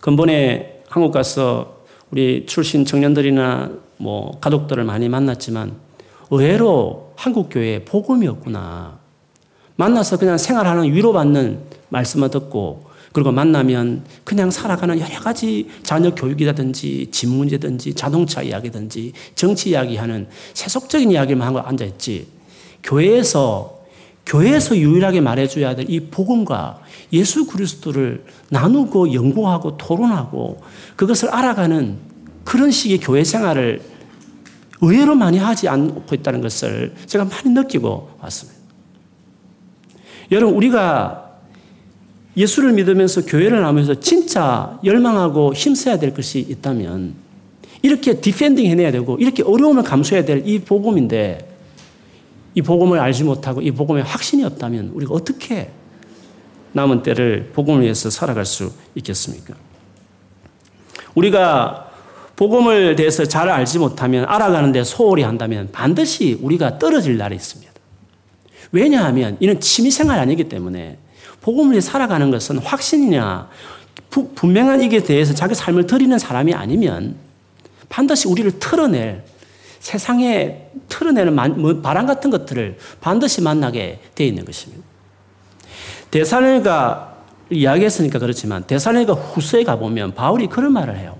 근본에 0.00 0.82
한국 0.88 1.12
가서 1.12 1.84
우리 2.10 2.46
출신 2.46 2.84
청년들이나 2.84 3.72
뭐 3.98 4.38
가족들을 4.40 4.84
많이 4.84 5.08
만났지만 5.08 5.74
의외로 6.30 7.12
한국 7.16 7.48
교회에 7.50 7.84
복음이 7.84 8.26
없구나. 8.26 8.98
만나서 9.76 10.18
그냥 10.18 10.38
생활하는 10.38 10.92
위로받는 10.92 11.60
말씀을 11.88 12.30
듣고 12.30 12.86
그리고 13.12 13.32
만나면 13.32 14.04
그냥 14.24 14.50
살아가는 14.50 14.98
여러 15.00 15.20
가지 15.20 15.70
자녀 15.82 16.14
교육이라든지 16.14 17.08
집 17.10 17.28
문제든지 17.30 17.94
자동차 17.94 18.42
이야기든지 18.42 19.12
정치 19.34 19.70
이야기하는 19.70 20.28
세속적인 20.52 21.10
이야기만 21.10 21.48
하고 21.48 21.60
앉아있지. 21.60 22.26
교회에서, 22.82 23.78
교회에서 24.26 24.76
유일하게 24.76 25.20
말해줘야 25.22 25.74
될 25.74 25.86
이 25.88 26.00
복음과 26.00 26.80
예수 27.12 27.46
그리스도를 27.46 28.24
나누고 28.50 29.14
연구하고 29.14 29.76
토론하고 29.76 30.60
그것을 30.96 31.30
알아가는 31.30 31.96
그런 32.44 32.70
식의 32.70 32.98
교회 32.98 33.24
생활을 33.24 33.80
의외로 34.80 35.14
많이 35.14 35.38
하지 35.38 35.68
않고 35.68 36.14
있다는 36.14 36.40
것을 36.40 36.94
제가 37.06 37.24
많이 37.24 37.50
느끼고 37.50 38.10
왔습니다. 38.20 38.58
여러분, 40.32 40.56
우리가 40.56 41.38
예수를 42.36 42.72
믿으면서 42.72 43.24
교회를 43.24 43.62
나오면서 43.62 44.00
진짜 44.00 44.78
열망하고 44.84 45.54
힘써야 45.54 45.98
될 45.98 46.12
것이 46.12 46.40
있다면 46.40 47.14
이렇게 47.82 48.20
defending 48.20 48.66
해내야 48.66 48.90
되고 48.90 49.16
이렇게 49.16 49.42
어려움을 49.42 49.82
감수해야 49.82 50.24
될 50.24 50.42
이 50.44 50.58
복음인데 50.58 51.56
이 52.54 52.62
복음을 52.62 52.98
알지 52.98 53.24
못하고 53.24 53.60
이 53.60 53.70
복음에 53.70 54.00
확신이 54.00 54.42
없다면 54.44 54.92
우리가 54.94 55.14
어떻게 55.14 55.70
남은 56.72 57.02
때를 57.02 57.50
복음을 57.54 57.82
위해서 57.82 58.10
살아갈 58.10 58.44
수 58.44 58.72
있겠습니까? 58.94 59.54
우리가 61.14 61.85
복음을 62.36 62.96
대해서 62.96 63.24
잘 63.24 63.48
알지 63.48 63.78
못하면 63.78 64.26
알아가는데 64.28 64.84
소홀히 64.84 65.22
한다면 65.22 65.70
반드시 65.72 66.38
우리가 66.42 66.78
떨어질 66.78 67.16
날이 67.16 67.34
있습니다. 67.34 67.72
왜냐하면 68.72 69.36
이는 69.40 69.58
취미생활 69.58 70.18
아니기 70.18 70.44
때문에 70.44 70.98
복음을 71.40 71.80
살아가는 71.80 72.30
것은 72.30 72.58
확신이냐 72.58 73.48
부, 74.10 74.28
분명한 74.34 74.82
이게 74.82 75.02
대해서 75.02 75.34
자기 75.34 75.54
삶을 75.54 75.86
드리는 75.86 76.16
사람이 76.18 76.52
아니면 76.52 77.16
반드시 77.88 78.28
우리를 78.28 78.58
털어낼 78.58 79.24
세상에 79.80 80.70
털어내는 80.88 81.60
뭐 81.60 81.80
바람 81.80 82.06
같은 82.06 82.30
것들을 82.30 82.76
반드시 83.00 83.40
만나게 83.40 84.00
되어 84.14 84.26
있는 84.26 84.44
것입니다. 84.44 84.82
대사로가 86.10 87.14
이야기했으니까 87.50 88.18
그렇지만 88.18 88.64
대사로가 88.64 89.12
후서에 89.12 89.64
가보면 89.64 90.14
바울이 90.14 90.48
그런 90.48 90.72
말을 90.72 90.98
해요. 90.98 91.16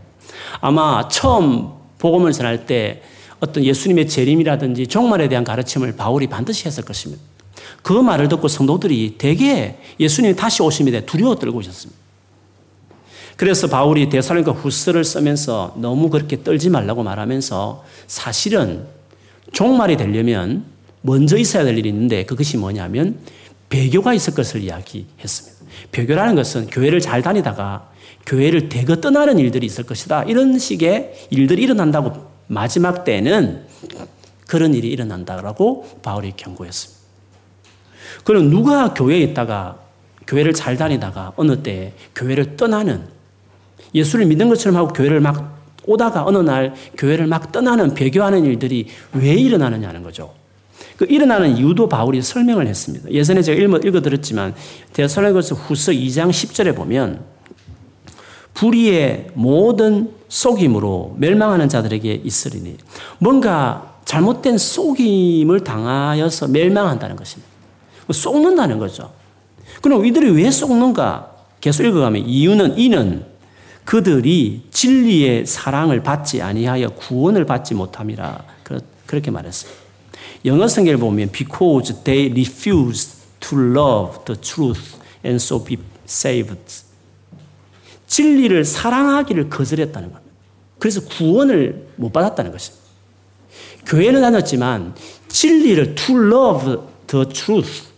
아마 0.60 1.08
처음 1.08 1.70
복음을 1.98 2.32
전할 2.32 2.66
때 2.66 3.02
어떤 3.40 3.64
예수님의 3.64 4.08
재림이라든지 4.08 4.86
종말에 4.86 5.28
대한 5.28 5.44
가르침을 5.44 5.96
바울이 5.96 6.26
반드시 6.26 6.66
했을 6.66 6.84
것입니다. 6.84 7.22
그 7.82 7.92
말을 7.92 8.28
듣고 8.28 8.48
성도들이 8.48 9.16
대개 9.18 9.76
예수님이 10.00 10.36
다시 10.36 10.62
오심에 10.62 10.90
대해 10.90 11.04
두려워 11.06 11.36
떨고 11.36 11.58
오셨습니다. 11.58 12.06
그래서 13.36 13.66
바울이 13.66 14.08
대사로니가 14.08 14.52
후서를 14.52 15.04
쓰면서 15.04 15.74
너무 15.76 16.08
그렇게 16.08 16.42
떨지 16.42 16.70
말라고 16.70 17.02
말하면서 17.02 17.84
사실은 18.06 18.86
종말이 19.52 19.96
되려면 19.96 20.64
먼저 21.02 21.36
있어야 21.36 21.64
될 21.64 21.76
일이 21.76 21.90
있는데 21.90 22.24
그것이 22.24 22.56
뭐냐면 22.56 23.18
배교가 23.68 24.14
있을 24.14 24.34
것을 24.34 24.62
이야기했습니다. 24.62 25.55
배교라는 25.92 26.34
것은 26.34 26.66
교회를 26.68 27.00
잘 27.00 27.22
다니다가 27.22 27.90
교회를 28.26 28.68
대거 28.68 28.96
떠나는 28.96 29.38
일들이 29.38 29.66
있을 29.66 29.84
것이다. 29.84 30.24
이런 30.24 30.58
식의 30.58 31.28
일들이 31.30 31.62
일어난다고 31.62 32.26
마지막 32.48 33.04
때는 33.04 33.64
그런 34.46 34.74
일이 34.74 34.88
일어난다라고 34.88 35.86
바울이 36.02 36.32
경고했습니다. 36.36 36.96
그럼 38.24 38.50
누가 38.50 38.94
교회에 38.94 39.20
있다가 39.20 39.78
교회를 40.26 40.52
잘 40.52 40.76
다니다가 40.76 41.32
어느 41.36 41.62
때 41.62 41.92
교회를 42.14 42.56
떠나는 42.56 43.04
예수를 43.94 44.26
믿는 44.26 44.48
것처럼 44.48 44.76
하고 44.76 44.92
교회를 44.92 45.20
막 45.20 45.56
오다가 45.86 46.24
어느 46.26 46.38
날 46.38 46.74
교회를 46.98 47.26
막 47.26 47.52
떠나는 47.52 47.94
배교하는 47.94 48.44
일들이 48.44 48.88
왜 49.12 49.34
일어나느냐는 49.34 50.02
거죠. 50.02 50.34
그 50.96 51.04
일어나는 51.08 51.56
이유도 51.56 51.88
바울이 51.88 52.22
설명을 52.22 52.66
했습니다. 52.66 53.10
예전에 53.10 53.42
제가 53.42 53.60
읽어 53.60 54.00
드렸지만 54.00 54.54
대살로니가서 54.92 55.54
후서 55.54 55.92
2장 55.92 56.30
10절에 56.30 56.74
보면 56.74 57.20
불의의 58.54 59.28
모든 59.34 60.10
속임으로 60.28 61.16
멸망하는 61.18 61.68
자들에게 61.68 62.22
있으리니 62.24 62.76
뭔가 63.18 63.96
잘못된 64.06 64.56
속임을 64.56 65.60
당하여서 65.64 66.48
멸망한다는 66.48 67.16
것입니다. 67.16 67.50
속는다는 68.10 68.78
거죠. 68.78 69.12
그럼 69.82 70.06
이들이 70.06 70.30
왜 70.30 70.50
속는가? 70.50 71.32
계속 71.60 71.84
읽어가면 71.84 72.26
이유는 72.26 72.78
이는 72.78 73.24
그들이 73.84 74.62
진리의 74.70 75.46
사랑을 75.46 76.02
받지 76.02 76.40
아니하여 76.40 76.90
구원을 76.90 77.44
받지 77.44 77.74
못함이라 77.74 78.44
그렇게 79.06 79.30
말했어요. 79.30 79.72
영어 80.46 80.68
성경을 80.68 80.98
보면 80.98 81.32
because 81.32 82.04
they 82.04 82.30
refused 82.30 83.16
to 83.40 83.58
love 83.58 84.24
the 84.24 84.40
truth 84.40 84.96
and 85.24 85.42
so 85.42 85.62
be 85.62 85.76
saved. 86.06 86.84
진리를 88.06 88.64
사랑하기를 88.64 89.50
거절했다는 89.50 90.12
겁니다. 90.12 90.32
그래서 90.78 91.00
구원을 91.00 91.88
못 91.96 92.12
받았다는 92.12 92.52
것입니다. 92.52 92.86
교회는 93.86 94.20
다녔지만 94.20 94.94
진리를 95.26 95.96
to 95.96 96.16
love 96.16 96.76
the 97.08 97.26
truth 97.28 97.88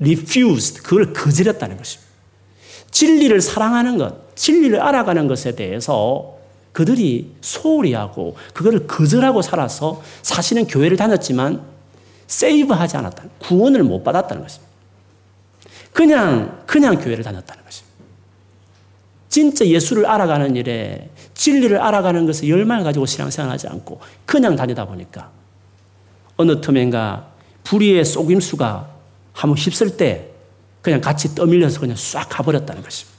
refused 0.00 0.82
그걸 0.82 1.12
거절했다는 1.12 1.76
것입니다. 1.76 2.10
진리를 2.90 3.38
사랑하는 3.42 3.98
것, 3.98 4.34
진리를 4.36 4.80
알아가는 4.80 5.28
것에 5.28 5.54
대해서 5.54 6.38
그들이 6.72 7.32
소홀히 7.42 7.92
하고 7.92 8.36
그거를 8.54 8.86
거절하고 8.86 9.42
살아서 9.42 10.02
사실은 10.22 10.66
교회를 10.66 10.96
다녔지만 10.96 11.73
세이브하지 12.26 12.96
않았다. 12.96 13.24
구원을 13.38 13.82
못 13.82 14.02
받았다는 14.02 14.42
것입니다. 14.42 14.72
그냥 15.92 16.62
그냥 16.66 16.98
교회를 16.98 17.22
다녔다는 17.22 17.64
것입니다. 17.64 17.94
진짜 19.28 19.66
예수를 19.66 20.06
알아가는 20.06 20.56
일에 20.56 21.10
진리를 21.34 21.76
알아가는 21.80 22.26
것에 22.26 22.48
열망을 22.48 22.84
가지고 22.84 23.06
신앙생활하지 23.06 23.68
않고 23.68 24.00
그냥 24.24 24.56
다니다 24.56 24.84
보니까 24.84 25.30
어느 26.36 26.60
틈엔가 26.60 27.32
불의의 27.64 28.04
속임수가 28.04 28.88
한번 29.32 29.58
휩쓸 29.58 29.96
때 29.96 30.30
그냥 30.82 31.00
같이 31.00 31.34
떠밀려서 31.34 31.80
그냥 31.80 31.96
싹 31.96 32.28
가버렸다는 32.28 32.82
것입니다. 32.82 33.14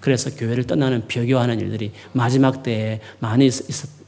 그래서 0.00 0.30
교회를 0.30 0.64
떠나는 0.64 1.08
벼교하는 1.08 1.58
일들이 1.60 1.92
마지막 2.12 2.62
때에 2.62 3.00
많이 3.18 3.46
있, 3.46 3.54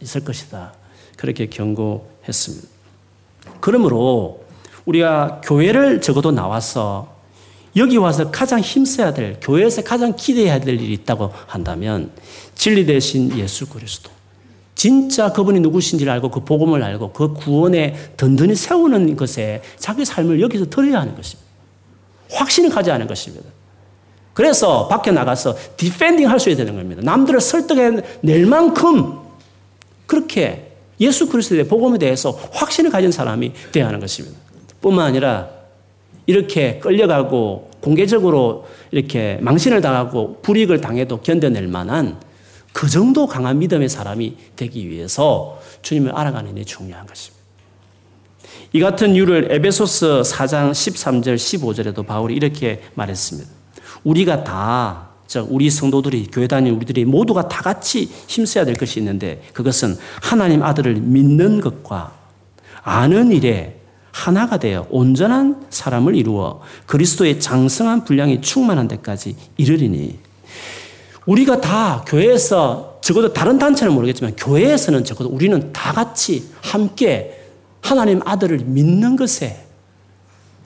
있을 0.00 0.24
것이다. 0.24 0.74
그렇게 1.16 1.46
경고했습니다. 1.46 2.68
그러므로 3.60 4.44
우리가 4.84 5.40
교회를 5.44 6.00
적어도 6.00 6.30
나와서 6.30 7.16
여기 7.76 7.96
와서 7.96 8.30
가장 8.30 8.60
힘써야 8.60 9.12
될, 9.12 9.38
교회에서 9.40 9.82
가장 9.82 10.16
기대해야 10.16 10.58
될 10.60 10.80
일이 10.80 10.92
있다고 10.94 11.32
한다면 11.46 12.10
진리 12.54 12.86
대신 12.86 13.36
예수 13.38 13.68
그리스도. 13.68 14.10
진짜 14.74 15.32
그분이 15.32 15.60
누구신지를 15.60 16.10
알고 16.12 16.30
그 16.30 16.44
복음을 16.44 16.82
알고 16.82 17.12
그 17.12 17.34
구원에 17.34 17.96
든든히 18.16 18.54
세우는 18.54 19.16
것에 19.16 19.62
자기 19.76 20.04
삶을 20.04 20.40
여기서 20.40 20.66
드려야 20.66 21.00
하는 21.00 21.16
것입니다. 21.16 21.48
확신을 22.30 22.70
가져야 22.70 22.94
하는 22.94 23.06
것입니다. 23.06 23.44
그래서 24.34 24.86
밖에 24.86 25.10
나가서 25.10 25.56
defending 25.76 26.28
할 26.28 26.38
수 26.38 26.48
있어야 26.48 26.64
되는 26.64 26.78
겁니다. 26.80 27.02
남들을 27.04 27.40
설득해 27.40 28.02
낼 28.20 28.46
만큼 28.46 29.18
그렇게 30.06 30.67
예수 31.00 31.28
그리스도의 31.28 31.68
복음에 31.68 31.98
대해서 31.98 32.30
확신을 32.30 32.90
가진 32.90 33.10
사람이 33.12 33.52
되어야 33.72 33.88
하는 33.88 34.00
것입니다. 34.00 34.38
뿐만 34.80 35.06
아니라 35.06 35.48
이렇게 36.26 36.78
끌려가고 36.78 37.70
공개적으로 37.80 38.66
이렇게 38.90 39.38
망신을 39.40 39.80
당하고 39.80 40.40
불이익을 40.42 40.80
당해도 40.80 41.20
견뎌낼 41.20 41.68
만한 41.68 42.20
그 42.72 42.88
정도 42.88 43.26
강한 43.26 43.58
믿음의 43.58 43.88
사람이 43.88 44.36
되기 44.56 44.88
위해서 44.88 45.60
주님을 45.82 46.12
알아가는 46.14 46.54
게 46.54 46.64
중요한 46.64 47.06
것입니다. 47.06 47.38
이 48.72 48.80
같은 48.80 49.14
이유를 49.14 49.50
에베소스 49.50 50.22
4장 50.24 50.72
13절 50.72 51.36
15절에도 51.36 52.06
바울이 52.06 52.34
이렇게 52.34 52.82
말했습니다. 52.94 53.48
우리가 54.04 54.44
다, 54.44 55.07
즉 55.28 55.46
우리 55.50 55.68
성도들이 55.70 56.28
교회 56.32 56.46
다니는 56.46 56.74
우리들이 56.76 57.04
모두가 57.04 57.48
다 57.48 57.62
같이 57.62 58.10
힘써야 58.26 58.64
될 58.64 58.76
것이 58.76 58.98
있는데 58.98 59.42
그것은 59.52 59.96
하나님 60.22 60.62
아들을 60.62 60.94
믿는 60.94 61.60
것과 61.60 62.14
아는 62.82 63.30
일에 63.30 63.78
하나가 64.10 64.56
되어 64.56 64.86
온전한 64.88 65.66
사람을 65.68 66.16
이루어 66.16 66.62
그리스도의 66.86 67.40
장성한 67.40 68.04
분량이 68.04 68.40
충만한 68.40 68.88
데까지 68.88 69.36
이르리니 69.58 70.18
우리가 71.26 71.60
다 71.60 72.04
교회에서 72.06 72.98
적어도 73.02 73.34
다른 73.34 73.58
단체는 73.58 73.92
모르겠지만 73.92 74.34
교회에서는 74.34 75.04
적어도 75.04 75.28
우리는 75.28 75.72
다 75.74 75.92
같이 75.92 76.48
함께 76.62 77.38
하나님 77.82 78.22
아들을 78.24 78.60
믿는 78.64 79.16
것에 79.16 79.66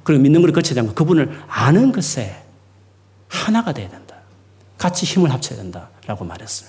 그리고 0.04 0.22
믿는 0.22 0.40
것을 0.40 0.52
거쳐야 0.52 0.76
되는 0.76 0.94
그분을 0.94 1.36
아는 1.48 1.90
것에 1.90 2.36
하나가 3.26 3.72
돼야 3.72 3.88
된다. 3.88 4.01
같이 4.82 5.06
힘을 5.06 5.32
합쳐야 5.32 5.60
된다라고 5.60 6.24
말했어요. 6.24 6.68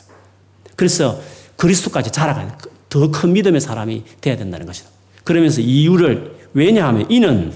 그래서 0.75 1.19
그리스도까지 1.57 2.11
자라가는 2.11 2.51
더 2.87 3.09
큰 3.11 3.33
믿음의 3.33 3.59
사람이 3.59 4.03
돼야 4.21 4.37
된다는 4.37 4.67
것이다. 4.67 4.87
그러면서 5.23 5.61
이유를 5.61 6.49
왜냐하면 6.53 7.09
이는 7.09 7.51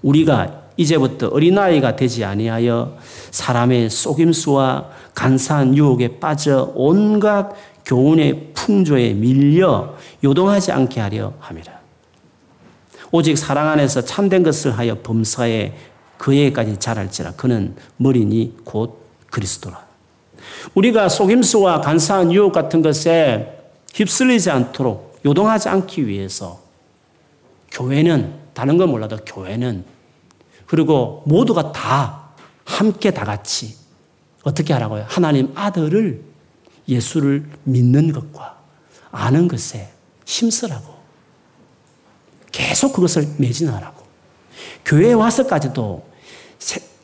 우리가 0.00 0.62
이제부터 0.78 1.28
어린아이가 1.28 1.94
되지 1.94 2.24
아니하여 2.24 2.96
사람의 3.32 3.90
속임수와 3.90 4.88
간사한 5.14 5.76
유혹에 5.76 6.18
빠져 6.18 6.72
온갖 6.74 7.50
교훈의 7.84 8.52
풍조에 8.54 9.12
밀려 9.12 9.94
요동하지 10.24 10.72
않게 10.72 11.00
하려 11.00 11.34
함이라. 11.38 11.80
오직 13.12 13.36
사랑 13.36 13.68
안에서 13.68 14.00
참된 14.00 14.42
것을 14.42 14.78
하여 14.78 15.02
범사에 15.02 15.74
그에까지 16.16 16.78
자랄지라 16.78 17.32
그는 17.32 17.76
머리니 17.98 18.56
곧 18.64 18.99
그리스도라. 19.30 19.86
우리가 20.74 21.08
속임수와 21.08 21.80
간사한 21.80 22.32
유혹 22.32 22.52
같은 22.52 22.82
것에 22.82 23.58
휩쓸리지 23.94 24.50
않도록 24.50 25.20
요동하지 25.24 25.68
않기 25.68 26.06
위해서 26.06 26.60
교회는 27.70 28.34
다른 28.54 28.78
건 28.78 28.90
몰라도 28.90 29.16
교회는 29.24 29.84
그리고 30.66 31.22
모두가 31.26 31.72
다 31.72 32.30
함께 32.64 33.10
다 33.10 33.24
같이 33.24 33.76
어떻게 34.42 34.72
하라고요? 34.72 35.04
하나님 35.08 35.52
아들을 35.54 36.22
예수를 36.88 37.44
믿는 37.64 38.12
것과 38.12 38.58
아는 39.10 39.48
것에 39.48 39.88
힘쓰라고 40.24 40.94
계속 42.52 42.92
그것을 42.92 43.26
매진하라고 43.38 44.04
교회에 44.84 45.12
와서까지도 45.12 46.08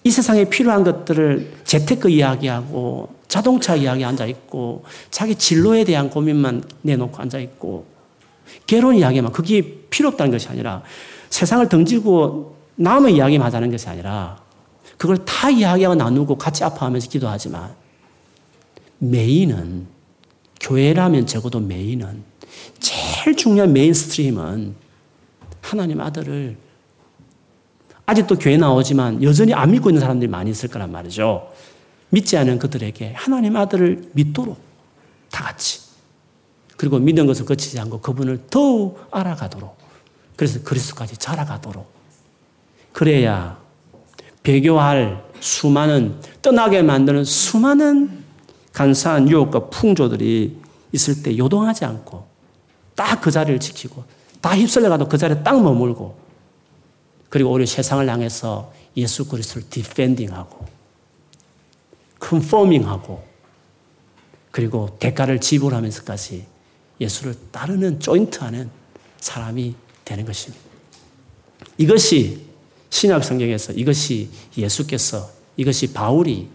이 0.06 0.10
세상에 0.12 0.44
필요한 0.44 0.84
것들을 0.84 1.54
재테크 1.64 2.08
이야기하고 2.10 3.08
자동차 3.26 3.74
이야기 3.74 4.04
앉아 4.04 4.26
있고 4.26 4.84
자기 5.10 5.34
진로에 5.34 5.82
대한 5.82 6.10
고민만 6.10 6.62
내놓고 6.82 7.20
앉아 7.20 7.40
있고 7.40 7.86
결혼 8.68 8.94
이야기만 8.94 9.32
그게 9.32 9.80
필요 9.90 10.10
없다는 10.10 10.30
것이 10.30 10.46
아니라 10.46 10.84
세상을 11.30 11.68
등지고 11.68 12.54
남의 12.76 13.16
이야기만 13.16 13.44
하자는 13.48 13.72
것이 13.72 13.88
아니라 13.88 14.40
그걸 14.96 15.24
다 15.24 15.50
이야기하고 15.50 15.96
나누고 15.96 16.38
같이 16.38 16.62
아파하면서 16.62 17.08
기도하지만 17.08 17.74
main은 18.98 19.88
교회라면 20.60 21.26
적어도 21.26 21.58
main은 21.58 22.22
제일 22.78 23.36
중요한 23.36 23.72
mainstream은 23.72 24.76
하나님 25.62 26.00
아들을 26.00 26.65
아직도 28.06 28.38
교회 28.38 28.56
나오지만 28.56 29.22
여전히 29.22 29.52
안 29.52 29.72
믿고 29.72 29.90
있는 29.90 30.00
사람들이 30.00 30.30
많이 30.30 30.50
있을 30.50 30.68
거란 30.68 30.92
말이죠. 30.92 31.52
믿지 32.10 32.36
않은 32.36 32.58
그들에게 32.58 33.12
하나님 33.16 33.56
아들을 33.56 34.10
믿도록 34.12 34.58
다 35.30 35.44
같이. 35.44 35.80
그리고 36.76 36.98
믿는 36.98 37.26
것을 37.26 37.44
거치지 37.44 37.80
않고 37.80 38.00
그분을 38.00 38.44
더욱 38.48 39.00
알아가도록. 39.10 39.76
그래서 40.36 40.62
그리스도까지 40.62 41.16
자라가도록. 41.16 41.90
그래야 42.92 43.58
배교할 44.42 45.24
수많은 45.40 46.20
떠나게 46.42 46.82
만드는 46.82 47.24
수많은 47.24 48.24
간사한 48.72 49.28
유혹과 49.28 49.68
풍조들이 49.68 50.56
있을 50.92 51.22
때 51.22 51.36
요동하지 51.36 51.84
않고 51.84 52.26
딱 52.94 53.20
그 53.20 53.30
자리를 53.30 53.58
지키고 53.58 54.04
다 54.40 54.54
휩쓸려 54.56 54.88
가도 54.88 55.08
그 55.08 55.18
자리에 55.18 55.42
딱 55.42 55.60
머물고 55.60 56.25
그리고 57.36 57.52
우리 57.52 57.66
세상을 57.66 58.08
향해서 58.08 58.72
예수 58.96 59.28
그리스도를 59.28 59.68
디펜딩하고 59.68 60.66
컨포밍하고 62.18 63.22
그리고 64.50 64.96
대가를 64.98 65.38
지불하면서까지 65.38 66.46
예수를 66.98 67.34
따르는 67.52 68.00
조인트하는 68.00 68.70
사람이 69.20 69.74
되는 70.02 70.24
것입니다. 70.24 70.64
이것이 71.76 72.46
신약 72.88 73.22
성경에서 73.22 73.74
이것이 73.74 74.30
예수께서 74.56 75.30
이것이 75.58 75.92
바울이 75.92 76.48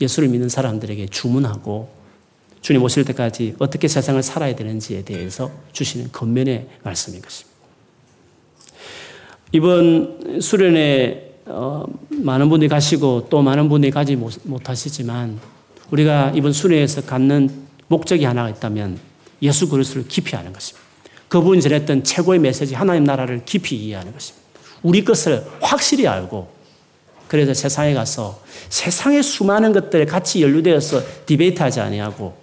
예수를 0.00 0.28
믿는 0.28 0.48
사람들에게 0.48 1.08
주문하고 1.08 1.92
주님 2.60 2.80
오실 2.80 3.04
때까지 3.06 3.56
어떻게 3.58 3.88
세상을 3.88 4.22
살아야 4.22 4.54
되는지에 4.54 5.02
대해서 5.02 5.50
주시는 5.72 6.12
겉면의 6.12 6.68
말씀인 6.84 7.20
것입니다. 7.22 7.49
이번 9.52 10.40
수련회 10.40 11.28
어, 11.46 11.84
많은 12.10 12.48
분들이 12.48 12.68
가시고 12.68 13.26
또 13.28 13.42
많은 13.42 13.68
분들이 13.68 13.90
가지 13.90 14.16
못하시지만 14.44 15.40
우리가 15.90 16.32
이번 16.36 16.52
수련회에서 16.52 17.02
갖는 17.02 17.50
목적이 17.88 18.24
하나가 18.26 18.48
있다면 18.48 18.98
예수 19.42 19.68
그리스도를 19.68 20.06
깊이 20.06 20.36
아는 20.36 20.52
것입니다. 20.52 20.88
그분이 21.28 21.60
전했던 21.62 22.04
최고의 22.04 22.38
메시지 22.38 22.74
하나님 22.74 23.02
나라를 23.02 23.44
깊이 23.44 23.76
이해하는 23.76 24.12
것입니다. 24.12 24.46
우리 24.82 25.04
것을 25.04 25.44
확실히 25.60 26.06
알고 26.06 26.48
그래서 27.26 27.52
세상에 27.52 27.94
가서 27.94 28.40
세상의 28.68 29.22
수많은 29.22 29.72
것들에 29.72 30.04
같이 30.04 30.42
연루되어서 30.42 31.26
디베이트하지 31.26 31.80
아니하고 31.80 32.34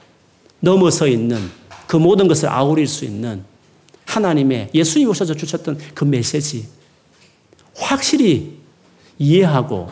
넘어서 0.60 1.08
있는 1.08 1.38
그 1.88 1.96
모든 1.96 2.28
것을 2.28 2.50
아우릴 2.50 2.88
수 2.88 3.06
있는 3.06 3.46
하나님의 4.06 4.70
예수님 4.74 5.10
오셔서 5.10 5.34
주셨던 5.34 5.78
그 5.94 6.04
메시지 6.04 6.68
확실히 7.78 8.58
이해하고 9.20 9.90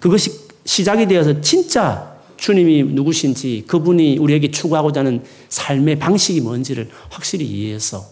그것이 0.00 0.48
시작이 0.64 1.06
되어서 1.06 1.40
진짜 1.40 2.16
주님이 2.36 2.84
누구신지 2.84 3.64
그분이 3.66 4.18
우리에게 4.18 4.50
추구하고자 4.50 5.00
하는 5.00 5.24
삶의 5.48 5.98
방식이 5.98 6.40
뭔지를 6.40 6.88
확실히 7.10 7.46
이해해서 7.46 8.06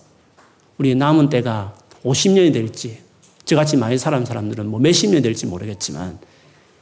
우리 0.78 0.94
남은 0.94 1.28
때가 1.28 1.74
50년이 2.04 2.52
될지 2.52 2.98
저같이 3.44 3.76
많이 3.76 3.96
살아온 3.96 4.24
사람들은 4.24 4.66
뭐 4.66 4.80
몇십 4.80 5.10
년 5.10 5.22
될지 5.22 5.46
모르겠지만 5.46 6.18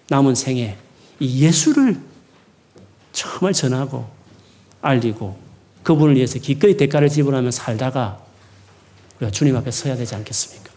남은 0.08 0.34
생에 0.34 0.76
이 1.20 1.44
예수를 1.44 2.00
정말 3.12 3.52
전하고 3.52 4.06
알리고 4.80 5.36
그분을 5.82 6.16
위해서 6.16 6.38
기꺼이 6.38 6.76
대가를 6.76 7.08
지불하며 7.08 7.50
살다가 7.50 8.24
우리가 9.18 9.30
주님 9.30 9.56
앞에 9.56 9.70
서야 9.70 9.96
되지 9.96 10.14
않겠습니까? 10.14 10.72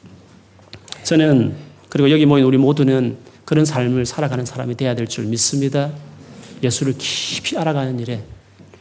저는 1.08 1.56
그리고 1.88 2.12
여기 2.12 2.26
모인 2.26 2.44
우리 2.44 2.58
모두는 2.58 3.16
그런 3.46 3.64
삶을 3.64 4.06
살아가는 4.06 4.46
사람이 4.46 4.76
되어야 4.76 4.94
될 4.94 5.08
줄 5.08 5.24
믿습니다. 5.24 5.90
예수를 6.62 6.96
깊이 6.98 7.58
알아가는 7.58 7.98
일에 8.02 8.24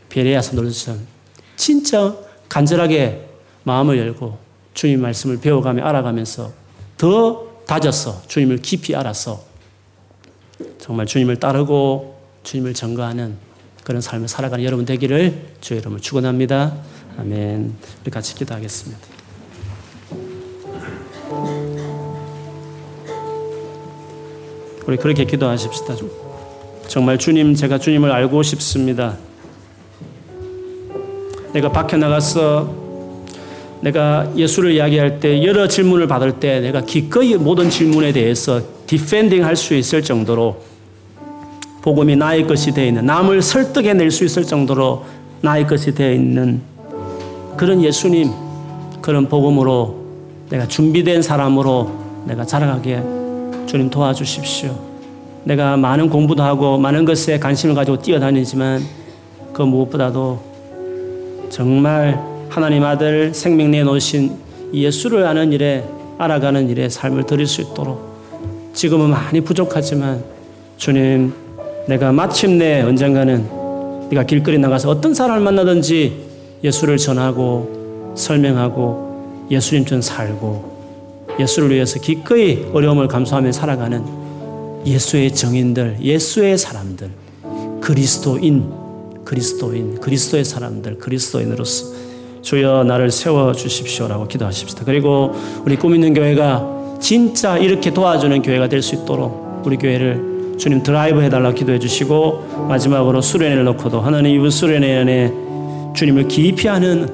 베레아서 0.09 0.57
놀처럼 0.57 1.07
진짜 1.55 2.17
간절하게 2.49 3.29
마음을 3.63 3.97
열고 3.99 4.39
주님 4.75 5.03
말씀을 5.03 5.39
배워가며 5.39 5.85
알아가면서 5.85 6.53
더 6.99 7.47
다져서 7.65 8.23
주님을 8.27 8.59
깊이 8.59 8.97
알아서 8.97 9.45
정말 10.81 11.07
주님을 11.07 11.37
따르고 11.37 12.19
주님을 12.43 12.75
전거하는 12.75 13.37
그런 13.85 14.01
삶을 14.01 14.27
살아가는 14.27 14.65
여러분 14.65 14.85
되기를 14.85 15.55
주의 15.61 15.79
이름을 15.79 16.01
축원합니다. 16.01 16.77
아멘. 17.19 17.73
우리 18.03 18.11
같이 18.11 18.35
기도하겠습니다. 18.35 19.06
우리 24.87 24.97
그렇게 24.97 25.25
기도하십시다. 25.25 25.97
정말 26.87 27.19
주님, 27.19 27.55
제가 27.55 27.79
주님을 27.79 28.11
알고 28.13 28.43
싶습니다. 28.43 29.17
내가 31.53 31.73
밖에 31.73 31.97
나가서 31.97 32.87
내가 33.81 34.31
예수를 34.37 34.73
이야기할 34.73 35.21
때 35.21 35.43
여러 35.45 35.67
질문을 35.67 36.07
받을 36.07 36.33
때 36.39 36.61
내가 36.61 36.83
기꺼이 36.83 37.35
모든 37.35 37.69
질문에 37.69 38.13
대해서 38.13 38.61
defending 38.87 39.45
할 39.45 39.57
수 39.57 39.75
있을 39.75 40.03
정도로 40.03 40.63
복음이 41.83 42.17
나의 42.17 42.47
것이 42.47 42.73
되어 42.73 42.87
있는 42.87 43.07
남을 43.07 43.43
설득해 43.43 43.95
낼 43.95 44.11
수 44.11 44.25
있을 44.25 44.45
정도로 44.45 45.05
나의 45.41 45.67
것이 45.67 45.95
되어 45.95 46.13
있는 46.13 46.61
그런 47.57 47.83
예수님 47.83 48.31
그런 49.01 49.29
복음으로 49.29 50.05
내가 50.49 50.67
준비된 50.67 51.23
사람으로 51.23 52.25
내가 52.27 52.45
자라가게 52.45 53.16
주님 53.67 53.91
도와주십시오. 53.91 54.79
내가 55.45 55.77
많은 55.77 56.09
공부도 56.09 56.43
하고 56.43 56.79
많은 56.79 57.05
것에 57.05 57.39
관심을 57.39 57.75
가지고 57.75 57.99
뛰어다니지만 57.99 58.83
그 59.53 59.63
무엇보다도 59.63 60.41
정말 61.51 62.21
하나님 62.49 62.85
아들 62.85 63.33
생명 63.35 63.71
내놓으신 63.71 64.37
예수를 64.73 65.27
아는 65.27 65.53
일에 65.53 65.85
알아가는 66.19 66.69
일에 66.69 66.89
삶을 66.89 67.27
드릴 67.27 67.47
수 67.47 67.61
있도록 67.61 68.17
지금은 68.73 69.11
많이 69.11 69.41
부족하지만 69.41 70.25
주님 70.77 71.33
내가 71.87 72.13
마침내 72.13 72.83
언젠가는 72.83 74.09
네가 74.11 74.25
길거리 74.25 74.59
나가서 74.59 74.91
어떤 74.91 75.15
사람을 75.15 75.43
만나든지 75.43 76.25
예수를 76.65 76.97
전하고 76.97 78.15
설명하고 78.17 79.47
예수님처럼 79.51 80.03
살고 80.03 80.76
예수를 81.39 81.71
위해서 81.71 82.01
기꺼이 82.01 82.67
어려움을 82.73 83.09
감수하며 83.09 83.53
살아가는 83.53 84.03
예수의 84.87 85.35
정인들, 85.35 85.99
예수의 86.01 86.57
사람들, 86.59 87.11
그리스도인, 87.81 88.71
그리스도인, 89.25 90.01
그리스도의 90.01 90.45
사람들, 90.45 90.99
그리스도인으로서 90.99 91.95
주여 92.43 92.85
나를 92.85 93.11
세워 93.11 93.53
주십시오라고 93.53 94.29
기도하십시다. 94.29 94.85
그리고 94.85 95.35
우리 95.65 95.77
꿈 95.77 95.95
있는 95.95 96.15
교회가 96.15 96.99
진짜 97.01 97.59
이렇게 97.59 97.93
도와주는 97.93 98.41
교회가 98.43 98.69
될 98.69 98.83
수 98.83 98.95
있도록 98.95 99.63
우리 99.67 99.77
교회를 99.77 100.55
주님 100.57 100.83
드라이브 100.83 101.21
해달라 101.21 101.53
기도해 101.53 101.79
주시고 101.79 102.67
마지막으로 102.69 103.21
수련회를 103.21 103.65
놓고도 103.65 104.01
하나님 104.01 104.37
이번 104.37 104.51
수련회 104.51 104.97
안에 104.99 105.33
주님을 105.95 106.29
깊이 106.29 106.69
하는 106.69 107.09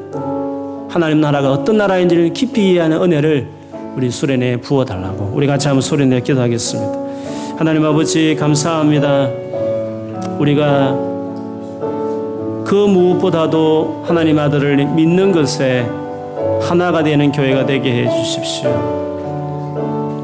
하나님 0.90 1.20
나라가 1.20 1.50
어떤 1.50 1.78
나라인지를 1.78 2.34
깊이 2.34 2.72
이해하는 2.72 3.02
은혜를 3.02 3.61
우리 3.94 4.10
수련회에 4.10 4.56
부어달라고 4.56 5.32
우리 5.34 5.46
같이 5.46 5.68
한번 5.68 5.82
소리 5.82 6.06
내 6.06 6.20
기도하겠습니다. 6.20 7.58
하나님 7.58 7.84
아버지 7.84 8.34
감사합니다. 8.34 9.28
우리가 10.38 10.96
그 12.64 12.86
무엇보다도 12.88 14.04
하나님 14.06 14.38
아들을 14.38 14.76
믿는 14.86 15.32
것에 15.32 15.86
하나가 16.62 17.02
되는 17.02 17.30
교회가 17.30 17.66
되게 17.66 18.04
해 18.04 18.10
주십시오. 18.10 18.70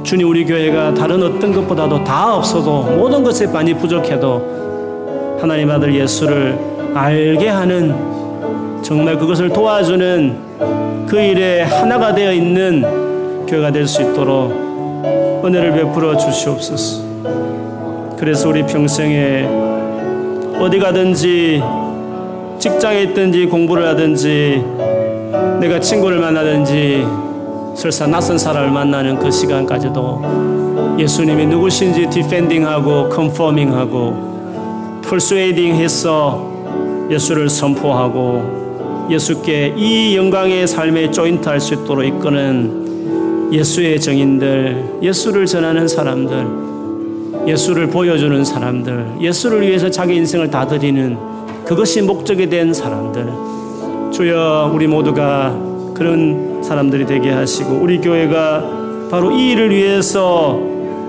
주님 0.02 0.28
우리 0.28 0.46
교회가 0.46 0.94
다른 0.94 1.22
어떤 1.22 1.52
것보다도 1.52 2.04
다 2.04 2.36
없어도 2.36 2.84
모든 2.84 3.22
것에 3.22 3.46
많이 3.48 3.74
부족해도 3.74 5.36
하나님 5.38 5.70
아들 5.70 5.94
예수를 5.94 6.58
알게 6.94 7.48
하는 7.48 7.94
정말 8.82 9.18
그것을 9.18 9.50
도와주는 9.50 11.06
그 11.06 11.20
일에 11.20 11.62
하나가 11.62 12.14
되어 12.14 12.32
있는 12.32 13.07
교회가 13.48 13.72
될 13.72 13.86
수 13.88 14.02
있도록 14.02 14.52
은혜를 15.44 15.72
베풀어 15.72 16.16
주시옵소서. 16.16 17.02
그래서 18.18 18.48
우리 18.48 18.64
평생에 18.66 19.46
어디 20.60 20.78
가든지 20.78 21.62
직장에 22.58 23.02
있든지 23.04 23.46
공부를 23.46 23.86
하든지 23.88 24.64
내가 25.60 25.80
친구를 25.80 26.18
만나든지 26.18 27.06
설사 27.76 28.06
낯선 28.06 28.36
사람을 28.36 28.70
만나는 28.70 29.18
그 29.18 29.30
시간까지도 29.30 30.96
예수님이 30.98 31.46
누구신지 31.46 32.10
디펜딩하고 32.10 33.08
컨포밍하고 33.08 35.00
풀스웨이딩해서 35.02 37.08
예수를 37.10 37.48
선포하고 37.48 39.06
예수께 39.10 39.74
이 39.76 40.16
영광의 40.16 40.66
삶에 40.66 41.12
조인트할 41.12 41.60
수 41.60 41.74
있도록 41.74 42.04
이끄는 42.04 42.97
예수의 43.50 44.00
정인들, 44.00 44.98
예수를 45.02 45.46
전하는 45.46 45.88
사람들, 45.88 46.46
예수를 47.46 47.88
보여주는 47.88 48.44
사람들, 48.44 49.06
예수를 49.20 49.62
위해서 49.62 49.88
자기 49.90 50.16
인생을 50.16 50.50
다 50.50 50.66
드리는 50.66 51.16
그것이 51.64 52.02
목적이 52.02 52.48
된 52.48 52.74
사람들. 52.74 53.26
주여 54.12 54.70
우리 54.74 54.86
모두가 54.86 55.56
그런 55.94 56.62
사람들이 56.62 57.06
되게 57.06 57.30
하시고 57.30 57.74
우리 57.74 57.98
교회가 57.98 59.08
바로 59.10 59.30
이 59.30 59.52
일을 59.52 59.70
위해서 59.70 60.58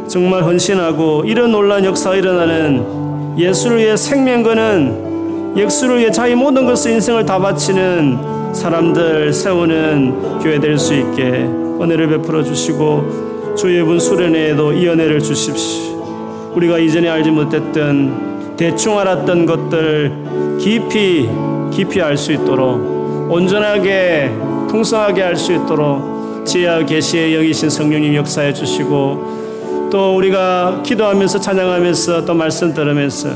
정말 0.07 0.43
헌신하고 0.43 1.23
이런 1.25 1.51
놀란 1.51 1.83
역사가 1.83 2.15
일어나는 2.15 3.37
예수를 3.37 3.77
위해 3.77 3.95
생명 3.95 4.43
거는 4.43 5.53
예수를 5.57 5.99
위해 5.99 6.11
자기 6.11 6.35
모든 6.35 6.65
것을 6.65 6.91
인생을 6.91 7.25
다 7.25 7.37
바치는 7.39 8.53
사람들 8.53 9.33
세우는 9.33 10.39
교회 10.41 10.59
될 10.59 10.77
수 10.77 10.93
있게 10.93 11.47
은혜를 11.81 12.09
베풀어 12.09 12.43
주시고 12.43 13.55
주의 13.57 13.83
분 13.83 13.99
수련회에도 13.99 14.73
이 14.73 14.87
은혜를 14.87 15.19
주십시오. 15.19 16.51
우리가 16.55 16.79
이전에 16.79 17.09
알지 17.09 17.31
못했던 17.31 18.55
대충 18.57 18.99
알았던 18.99 19.45
것들 19.45 20.57
깊이 20.59 21.29
깊이 21.71 22.01
알 22.01 22.17
수 22.17 22.31
있도록 22.33 23.31
온전하게 23.31 24.31
풍성하게 24.69 25.21
할수 25.21 25.53
있도록 25.53 26.45
지혜와 26.45 26.85
계시에 26.85 27.35
여기신 27.35 27.69
성령님 27.69 28.15
역사해 28.15 28.53
주시고 28.53 29.89
또 29.91 30.15
우리가 30.17 30.81
기도하면서 30.83 31.39
찬양하면서 31.39 32.25
또 32.25 32.33
말씀 32.33 32.73
들으면서 32.73 33.29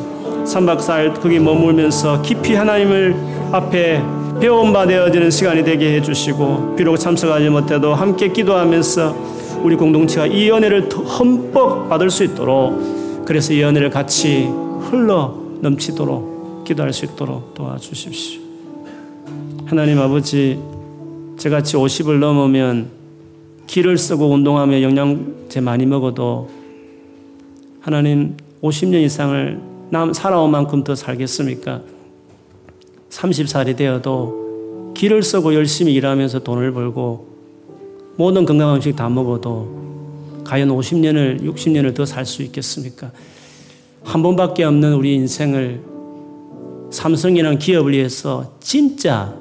3박 0.45 0.79
4일 0.79 1.19
거기 1.21 1.39
머물면서 1.39 2.21
깊이 2.21 2.55
하나님을 2.55 3.15
앞에 3.51 4.01
배운 4.39 4.73
바 4.73 4.85
되어지는 4.85 5.31
시간이 5.31 5.63
되게 5.63 5.95
해주시고 5.95 6.75
비록 6.75 6.97
참석하지 6.97 7.49
못해도 7.49 7.93
함께 7.93 8.29
기도하면서 8.31 9.61
우리 9.63 9.75
공동체가 9.75 10.27
이 10.27 10.49
연애를 10.49 10.89
흠뻑 10.89 11.89
받을 11.89 12.09
수 12.09 12.23
있도록 12.23 13.25
그래서 13.25 13.53
이 13.53 13.61
연애를 13.61 13.89
같이 13.89 14.49
흘러 14.89 15.33
넘치도록 15.61 16.65
기도할 16.65 16.91
수 16.91 17.05
있도록 17.05 17.53
도와주십시오. 17.53 18.41
하나님 19.65 19.99
아버지 19.99 20.59
저같이 21.37 21.77
50을 21.77 22.19
넘으면 22.19 22.89
기를 23.65 23.97
쓰고 23.97 24.29
운동하며 24.29 24.81
영양제 24.81 25.61
많이 25.61 25.85
먹어도 25.85 26.49
하나님 27.79 28.35
50년 28.61 29.03
이상을 29.03 29.59
남 29.89 30.13
살아온 30.13 30.51
만큼 30.51 30.83
더 30.83 30.95
살겠습니까? 30.95 31.81
30살이 33.13 33.75
되어도 33.77 34.93
기를 34.95 35.23
쓰고 35.23 35.53
열심히 35.53 35.93
일하면서 35.93 36.39
돈을 36.39 36.71
벌고 36.71 37.27
모든 38.15 38.45
건강한 38.45 38.77
음식 38.77 38.95
다 38.95 39.09
먹어도 39.09 40.43
과연 40.43 40.69
50년을 40.69 41.41
60년을 41.41 41.95
더 41.95 42.03
살 42.05 42.25
수 42.25 42.43
있겠습니까? 42.43 43.11
한 44.03 44.21
번밖에 44.21 44.63
없는 44.63 44.93
우리 44.93 45.15
인생을 45.15 45.81
삼성이라는 46.91 47.59
기업을 47.59 47.93
위해서 47.93 48.51
진짜 48.59 49.33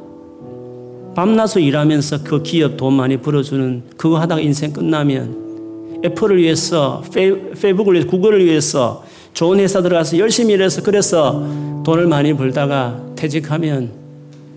밤낮으로 1.15 1.63
일하면서 1.65 2.23
그 2.23 2.43
기업 2.43 2.77
돈 2.77 2.95
많이 2.95 3.17
벌어주는 3.19 3.83
그거 3.97 4.19
하다가 4.19 4.41
인생 4.41 4.73
끝나면 4.73 6.01
애플을 6.05 6.39
위해서 6.39 7.03
페이북을 7.13 7.95
위해서 7.95 8.09
구글을 8.09 8.45
위해서 8.45 9.05
좋은 9.35 9.59
회사 9.61 9.83
들어가서 9.83 10.19
열심히 10.19 10.55
일해서 10.55 10.83
그래서 10.83 11.47
돈을 11.85 12.07
많이 12.07 12.35
벌다가 12.35 13.12
퇴직하면 13.23 13.93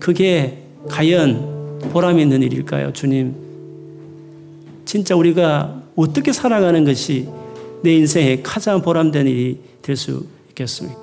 그게 0.00 0.58
과연 0.88 1.78
보람 1.92 2.18
있는 2.18 2.42
일일까요, 2.42 2.92
주님? 2.92 3.32
진짜 4.84 5.14
우리가 5.14 5.82
어떻게 5.94 6.32
살아가는 6.32 6.84
것이 6.84 7.28
내 7.84 7.94
인생에 7.94 8.42
가장 8.42 8.82
보람된 8.82 9.28
일이 9.28 9.60
될 9.82 9.94
수 9.94 10.26
있겠습니까? 10.48 11.02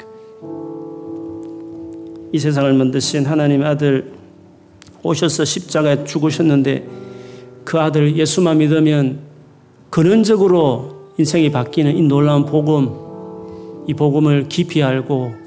이 2.34 2.39
세상을 2.39 2.74
만드신 2.74 3.26
하나님 3.26 3.64
아들 3.64 4.11
오셔서 5.01 5.45
십자가에 5.45 6.03
죽으셨는데 6.03 6.86
그 7.64 7.80
아들 7.80 8.18
예수만 8.18 8.57
믿으면 8.57 9.20
근원적으로 9.89 11.14
인생이 11.18 11.49
바뀌는 11.49 11.95
이 11.95 12.01
놀라운 12.01 12.45
복음, 12.45 12.89
이 13.88 13.93
복음을 13.93 14.49
깊이 14.49 14.84
알고 14.84 15.43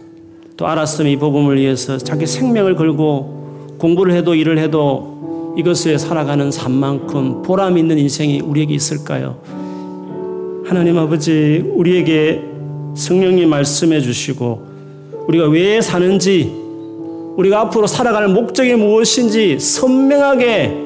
또 0.57 0.66
알았으면 0.66 1.12
이 1.12 1.16
복음을 1.16 1.59
위해서 1.59 1.98
자기 1.98 2.26
생명을 2.26 2.76
걸고 2.76 3.76
공부를 3.78 4.14
해도 4.14 4.34
일을 4.34 4.59
해도 4.59 5.54
이것을 5.59 5.98
살아가는 5.98 6.50
삶만큼 6.50 7.42
보람 7.42 7.76
있는 7.76 7.98
인생이 7.98 8.40
우리에게 8.40 8.74
있을까요? 8.74 9.38
하나님 10.64 10.98
아버지, 10.98 11.62
우리에게 11.74 12.42
성령님 12.94 13.50
말씀해 13.50 14.00
주시고 14.00 14.66
우리가 15.28 15.48
왜 15.48 15.80
사는지 15.82 16.52
우리가 17.36 17.61
앞으로 17.61 17.86
살아갈 17.86 18.28
목적이 18.28 18.76
무엇인지 18.76 19.61
선명하게 19.61 20.84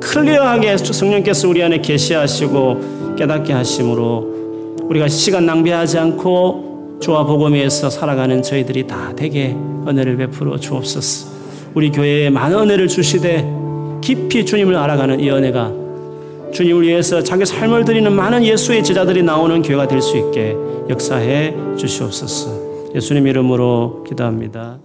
클리어하게 0.00 0.78
성령께서 0.78 1.48
우리 1.48 1.62
안에 1.62 1.80
계시하시고 1.80 3.14
깨닫게 3.16 3.52
하심으로 3.52 4.80
우리가 4.88 5.06
시간 5.06 5.46
낭비하지 5.46 5.98
않고 5.98 6.71
주와 7.02 7.24
복음에서 7.26 7.90
살아가는 7.90 8.42
저희들이 8.42 8.86
다 8.86 9.12
되게 9.16 9.56
은혜를 9.88 10.16
베풀어 10.18 10.56
주옵소서. 10.58 11.32
우리 11.74 11.90
교회에 11.90 12.30
많은 12.30 12.56
은혜를 12.60 12.86
주시되 12.86 13.44
깊이 14.00 14.46
주님을 14.46 14.76
알아가는 14.76 15.18
이 15.18 15.28
은혜가 15.28 15.72
주님을 16.52 16.82
위해서 16.82 17.22
자기 17.22 17.44
삶을 17.44 17.84
드리는 17.84 18.10
많은 18.12 18.44
예수의 18.44 18.84
제자들이 18.84 19.22
나오는 19.24 19.62
교회가 19.62 19.88
될 19.88 20.00
수 20.00 20.16
있게 20.16 20.54
역사해 20.88 21.54
주시옵소서. 21.76 22.94
예수님 22.94 23.26
이름으로 23.26 24.04
기도합니다. 24.08 24.78